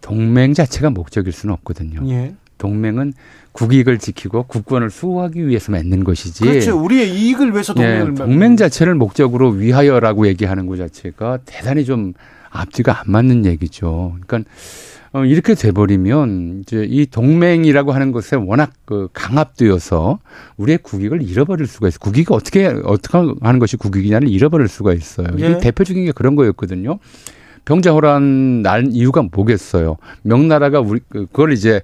[0.00, 2.00] 동맹 자체가 목적일 수는 없거든요.
[2.08, 2.34] 예.
[2.58, 3.14] 동맹은
[3.52, 6.44] 국익을 지키고 국권을 수호하기 위해서 맺는 것이지.
[6.44, 6.78] 그렇죠.
[6.78, 12.12] 우리의 이익을 위해서 동맹을 예, 동맹 자체를 목적으로 위하여라고 얘기하는 것 자체가 대단히 좀
[12.50, 14.16] 앞뒤가 안 맞는 얘기죠.
[14.20, 14.50] 그러니까
[15.12, 20.20] 어, 이렇게 돼버리면 이제 이 동맹이라고 하는 것에 워낙 그 강압되어서
[20.56, 21.98] 우리의 국익을 잃어버릴 수가 있어.
[21.98, 25.26] 국익이 어떻게 어떻게 하는 것이 국익이냐를 잃어버릴 수가 있어요.
[25.40, 25.46] 예.
[25.46, 27.00] 이게 대표적인 게 그런 거였거든요.
[27.64, 29.96] 병자호란 날 이유가 뭐겠어요?
[30.22, 31.80] 명나라가 우리 그, 그걸 이제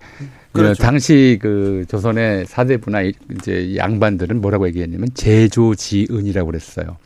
[0.53, 0.83] 그렇죠.
[0.83, 6.97] 당시 그 조선의 사대부나 이제 양반들은 뭐라고 얘기했냐면 제조지은이라고 그랬어요.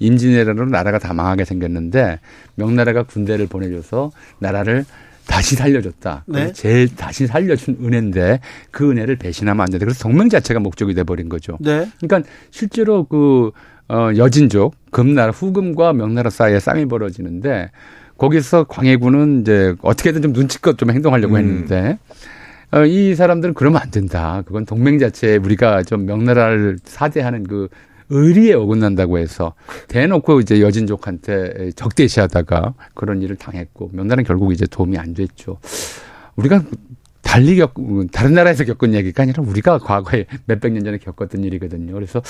[0.00, 2.20] 임진왜란으로 나라가 다 망하게 생겼는데
[2.54, 4.84] 명나라가 군대를 보내줘서 나라를
[5.26, 6.24] 다시 살려줬다.
[6.26, 6.52] 네.
[6.52, 8.40] 제일 다시 살려준 은혜인데
[8.70, 9.84] 그 은혜를 배신하면 안 된다.
[9.84, 11.56] 그래서 동맹 자체가 목적이 돼버린 거죠.
[11.60, 11.88] 네.
[12.00, 13.52] 그러니까 실제로 그
[13.88, 17.70] 어, 여진족 금나라 후금과 명나라 사이에 싸움이 벌어지는데
[18.20, 21.38] 거기서 광해군은 이제 어떻게든 좀 눈치껏 좀 행동하려고 음.
[21.38, 21.98] 했는데
[22.70, 24.42] 어, 이 사람들은 그러면 안 된다.
[24.44, 27.68] 그건 동맹 자체에 우리가 좀 명나라를 사대하는 그
[28.10, 29.54] 의리에 어긋난다고 해서
[29.88, 35.58] 대놓고 이제 여진족한테 적대시하다가 그런 일을 당했고 명나라는 결국 이제 도움이 안 됐죠.
[36.36, 36.62] 우리가
[37.22, 37.74] 달리 겪,
[38.12, 41.92] 다른 나라에서 겪은 얘기가 아니라 우리가 과거에 몇백 년 전에 겪었던 일이거든요.
[41.92, 42.22] 그래서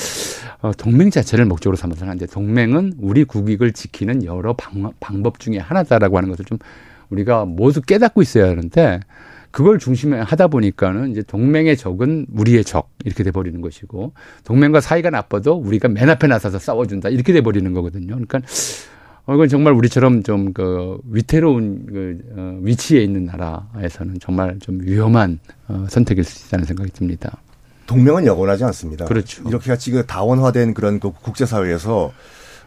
[0.60, 2.26] 어, 동맹 자체를 목적으로 삼아서는 안 돼.
[2.26, 6.58] 동맹은 우리 국익을 지키는 여러 방, 방법 중에 하나다라고 하는 것을 좀
[7.10, 9.00] 우리가 모두 깨닫고 있어야 하는데
[9.50, 14.12] 그걸 중심에 하다 보니까는 이제 동맹의 적은 우리의 적 이렇게 돼 버리는 것이고
[14.44, 18.14] 동맹과 사이가 나빠도 우리가 맨 앞에 나서서 싸워준다 이렇게 돼 버리는 거거든요.
[18.14, 18.40] 그러니까
[19.26, 25.38] 어, 이건 정말 우리처럼 좀 그 위태로운 그 어, 위치에 있는 나라에서는 정말 좀 위험한
[25.68, 27.38] 어, 선택일 수 있다는 생각이 듭니다.
[27.86, 29.04] 동맹은 영원하지 않습니다.
[29.04, 29.42] 그렇죠.
[29.48, 32.12] 이렇게 같이 그 다원화된 그런 그 국제사회에서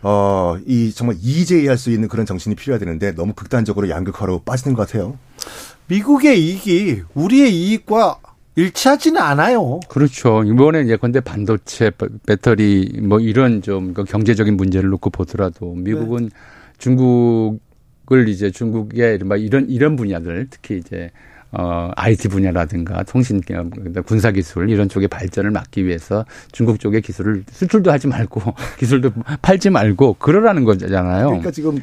[0.02, 4.86] 어, 이 정말 이재해할 수 있는 그런 정신이 필요해야 되는데 너무 극단적으로 양극화로 빠지는 것
[4.88, 5.18] 같아요.
[5.88, 8.18] 미국의 이익이 우리의 이익과
[8.56, 9.80] 일치하지는 않아요.
[9.90, 10.44] 그렇죠.
[10.44, 11.92] 이번에 이제 근데 반도체,
[12.28, 16.30] 배터리 뭐 이런 좀그 경제적인 문제를 놓고 보더라도 미국은 네.
[16.78, 21.10] 중국을 이제 중국의 이런 이런 분야들 특히 이제
[21.52, 23.40] 어, IT 분야라든가 통신,
[24.06, 28.42] 군사 기술 이런 쪽의 발전을 막기 위해서 중국 쪽의 기술을 수출도 하지 말고
[28.80, 31.28] 기술도 팔지 말고 그러라는 거잖아요.
[31.28, 31.80] 그러니까 지금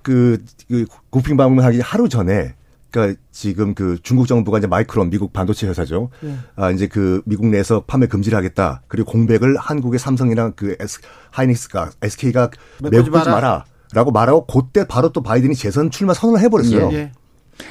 [0.00, 2.54] 그, 그 국빈 방문하기 하루 전에
[2.92, 6.10] 그러니까 지금 그 중국 정부가 이제 마이크론 미국 반도체 회사죠.
[6.20, 6.36] 네.
[6.54, 8.82] 아 이제 그 미국 내에서 판매 금지를 하겠다.
[8.86, 12.50] 그리고 공백을 한국의 삼성이랑 그 S, 하이닉스가 SK가
[12.82, 13.64] 메꾸지 마라.
[13.94, 16.90] 라고 말하고 그때 바로 또 바이든이 재선 출마 선언을 해버렸어요.
[16.92, 17.12] 예, 예.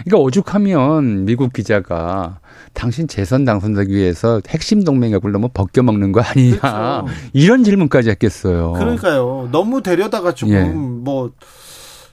[0.05, 2.39] 그러니까 오죽하면 미국 기자가
[2.73, 7.05] 당신 재선 당선되기 위해서 핵심 동맹에 굴러면 벗겨먹는 거 아니냐 그렇죠.
[7.33, 8.73] 이런 질문까지 했겠어요.
[8.73, 9.49] 그러니까요.
[9.51, 10.63] 너무 데려다가 조금 예.
[10.63, 11.31] 뭐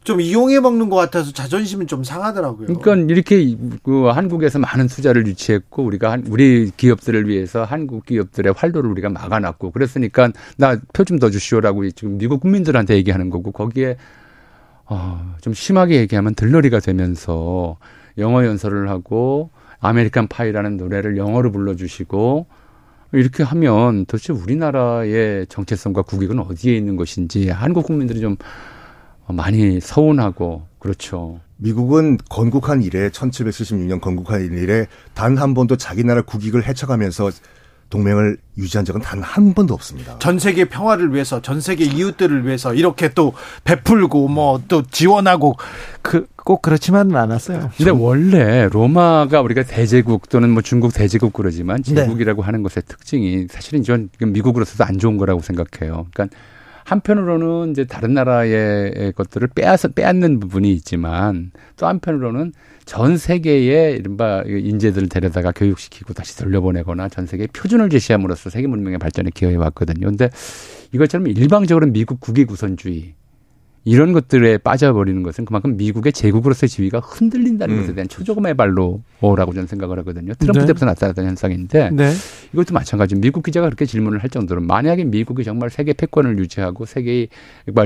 [0.08, 2.66] 좀 이용해 먹는 것 같아서 자존심은 좀 상하더라고요.
[2.78, 8.88] 그러니까 이렇게 그 한국에서 많은 투자를 유치했고 우리가 한, 우리 기업들을 위해서 한국 기업들의 활로를
[8.90, 13.98] 우리가 막아놨고 그랬으니까 나 표 좀 더 주시오라고 지금 미국 국민들한테 얘기하는 거고 거기에
[14.86, 17.76] 어, 좀 심하게 얘기하면 들러리가 되면서
[18.16, 19.50] 영어 연설을 하고
[19.80, 22.46] American Pie라는 노래를 영어로 불러주시고
[23.12, 28.36] 이렇게 하면 도대체 우리나라의 정체성과 국익은 어디에 있는 것인지 한국 국민들이 좀
[29.32, 31.40] 많이 서운하고 그렇죠.
[31.56, 37.30] 미국은 건국한 이래 1776년 건국한 이래 단 한 번도 자기 나라 국익을 해쳐가면서
[37.90, 40.18] 동맹을 유지한 적은 단 한 번도 없습니다.
[40.18, 43.32] 전 세계 평화를 위해서, 전 세계 이웃들을 위해서 이렇게 또
[43.64, 45.56] 베풀고 뭐 또 지원하고
[46.02, 47.70] 그 꼭 그렇지만은 않았어요.
[47.76, 51.94] 근데 원래 로마가 우리가 대제국 또는 뭐 중국 대제국 그러지만 네.
[51.94, 52.46] 제국이라고 네.
[52.46, 56.06] 하는 것의 특징이 사실은 전 미국으로서도 안 좋은 거라고 생각해요.
[56.14, 56.34] 그러니까
[56.88, 62.54] 한편으로는 이제 다른 나라의 것들을 빼앗아, 빼앗는 부분이 있지만 또 한편으로는
[62.86, 69.28] 전 세계의 이른바 인재들을 데려다가 교육시키고 다시 돌려보내거나 전 세계에 표준을 제시함으로써 세계 문명의 발전에
[69.34, 70.06] 기여해 왔거든요.
[70.06, 70.30] 근데
[70.92, 73.12] 이것처럼 일방적으로 미국 국익 우선주의
[73.88, 77.80] 이런 것들에 빠져버리는 것은 그만큼 미국의 제국으로서의 지위가 흔들린다는 음.
[77.80, 80.34] 것에 대한 초조금의 발로라고 저는 생각을 하거든요.
[80.34, 80.66] 트럼프 네.
[80.66, 82.12] 때부터 나타났던 현상인데 네.
[82.52, 83.14] 이것도 마찬가지.
[83.14, 87.28] 미국 기자가 그렇게 질문을 할 정도로 만약에 미국이 정말 세계 패권을 유지하고 세계의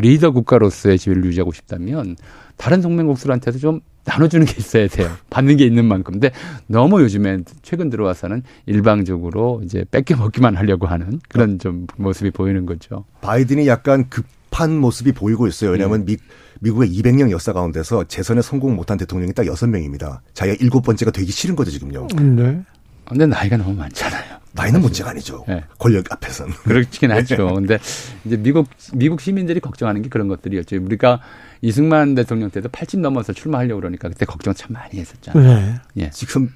[0.00, 2.16] 리더 국가로서의 지위를 유지하고 싶다면
[2.56, 5.08] 다른 동맹국들한테도 좀 나눠주는 게 있어야 돼요.
[5.30, 6.14] 받는 게 있는 만큼.
[6.14, 6.32] 근데
[6.66, 13.04] 너무 요즘에 최근 들어와서는 일방적으로 이제 뺏겨 먹기만 하려고 하는 그런 좀 모습이 보이는 거죠.
[13.20, 15.70] 바이든이 약간 급 급한 모습이 보이고 있어요.
[15.70, 16.12] 왜냐하면 네.
[16.12, 16.18] 미,
[16.60, 20.20] 미국의 200년 역사 가운데서 재선에 성공 못한 대통령이 딱 6명입니다.
[20.34, 22.06] 자기가 일곱 번째가 되기 싫은 거죠, 지금요.
[22.14, 22.62] 네.
[23.06, 24.40] 근데 나이가 너무 많잖아요.
[24.52, 24.82] 나이는 사실.
[24.82, 25.44] 문제가 아니죠.
[25.48, 25.64] 네.
[25.78, 26.52] 권력 앞에서는.
[26.64, 27.54] 그렇긴 하죠.
[27.54, 27.78] 근데
[28.26, 30.76] 이제 미국, 미국 시민들이 걱정하는 게 그런 것들이었죠.
[30.76, 31.20] 우리가
[31.62, 35.42] 이승만 대통령 때도 80 넘어서 출마하려고 그러니까 그때 걱정 참 많이 했었잖아요.
[35.42, 35.74] 네.
[35.96, 36.10] 예.
[36.10, 36.50] 지금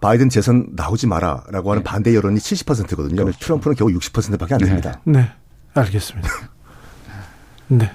[0.00, 1.84] 바이든 재선 나오지 마라라고 하는 네.
[1.84, 3.24] 반대 여론이 70%거든요.
[3.24, 3.38] 그렇죠.
[3.40, 5.00] 트럼프는 겨우 60%밖에 안 됩니다.
[5.04, 5.20] 네.
[5.20, 5.30] 네.
[5.74, 6.28] 알겠습니다.
[7.68, 7.90] 네.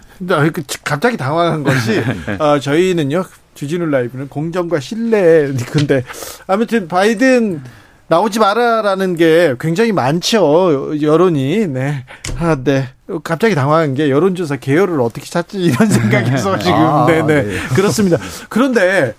[0.53, 2.01] 그 갑자기 당황한 것이
[2.39, 3.23] 어, 저희는요
[3.55, 6.03] 주진우 라이브는 공정과 신뢰 근데
[6.47, 7.61] 아무튼 바이든
[8.07, 12.05] 나오지 마라라는 게 굉장히 많죠 여론이 네.
[12.37, 12.89] 아, 네.
[13.23, 17.43] 갑자기 당황한 게 여론조사 개요를 어떻게 찾지 이런 생각에서 지금 아, 네네 네.
[17.43, 17.59] 네.
[17.75, 18.17] 그렇습니다.
[18.49, 19.13] 그런데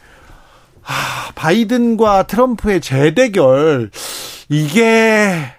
[0.84, 3.90] 아, 바이든과 트럼프의 재대결
[4.48, 5.52] 이게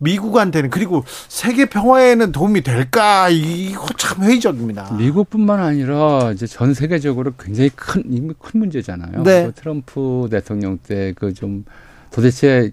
[0.00, 4.94] 미국한테는 그리고 세계 평화에는 도움이 될까 이거 참 회의적입니다.
[4.98, 8.02] 미국뿐만 아니라 이제 전 세계적으로 굉장히 큰
[8.38, 9.22] 큰 문제잖아요.
[9.22, 9.46] 네.
[9.46, 11.64] 그 트럼프 대통령 때 그 좀
[12.10, 12.72] 도대체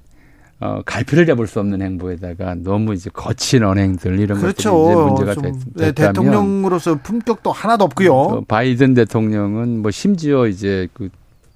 [0.59, 4.71] 어, 갈피를 잡을 수 없는 행보에다가 너무 이제 거친 언행들 이런 그렇죠.
[4.73, 8.45] 것들이 이제 문제가 됐, 네, 대통령으로서 품격도 하나도 없고요.
[8.47, 11.09] 바이든 대통령은 뭐 심지어 이제 그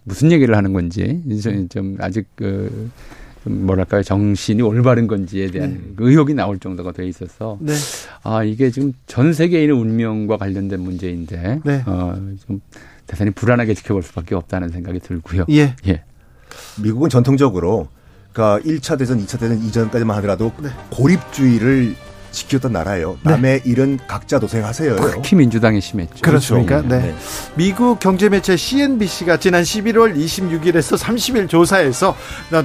[0.04, 1.24] 무슨 얘기를 하는 건지
[1.70, 2.92] 좀 아직 그
[3.44, 5.80] 뭐랄까요 정신이 올바른 건지에 대한 네.
[5.98, 7.74] 의혹이 나올 정도가 돼 있어서 네.
[8.24, 11.84] 아 이게 지금 전 세계인의 운명과 관련된 문제인데 네.
[11.86, 12.62] 어좀
[13.08, 15.46] 대단히 불안하게 지켜볼 수밖에 없다는 생각이 들고요.
[15.50, 15.76] 예.
[15.88, 16.04] 예.
[16.82, 17.88] 미국은 전통적으로
[18.32, 20.70] 그러니까 1차 대전, 2차 대전 이전까지만 하더라도 네.
[20.92, 21.96] 고립주의를
[22.32, 23.18] 지켰던 나라예요.
[23.24, 23.32] 네.
[23.32, 24.96] 남의 일은 각자 도생하세요.
[25.14, 26.22] 특히 민주당이 심했죠.
[26.22, 26.82] 그렇습니까?
[26.82, 27.00] 네.
[27.00, 27.16] 네.
[27.56, 32.16] 미국 경제매체 CNBC가 지난 11월 26일에서 30일 조사에서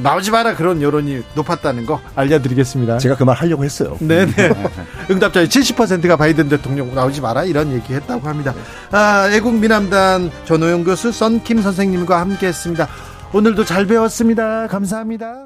[0.03, 2.99] 나오지 마라 그런 여론이 높았다는 거 알려드리겠습니다.
[2.99, 3.97] 제가 그 말 하려고 했어요.
[4.01, 4.33] 네네.
[5.11, 8.55] 응답자의 70%가 바이든 대통령 나오지 마라 이런 얘기 했다고 합니다.
[8.93, 12.87] 아, 애국 미남단 전호영 교수, 썬킴 선생님과 함께 했습니다.
[13.33, 14.69] 오늘도 잘 배웠습니다.
[14.69, 15.43] 감사합니다.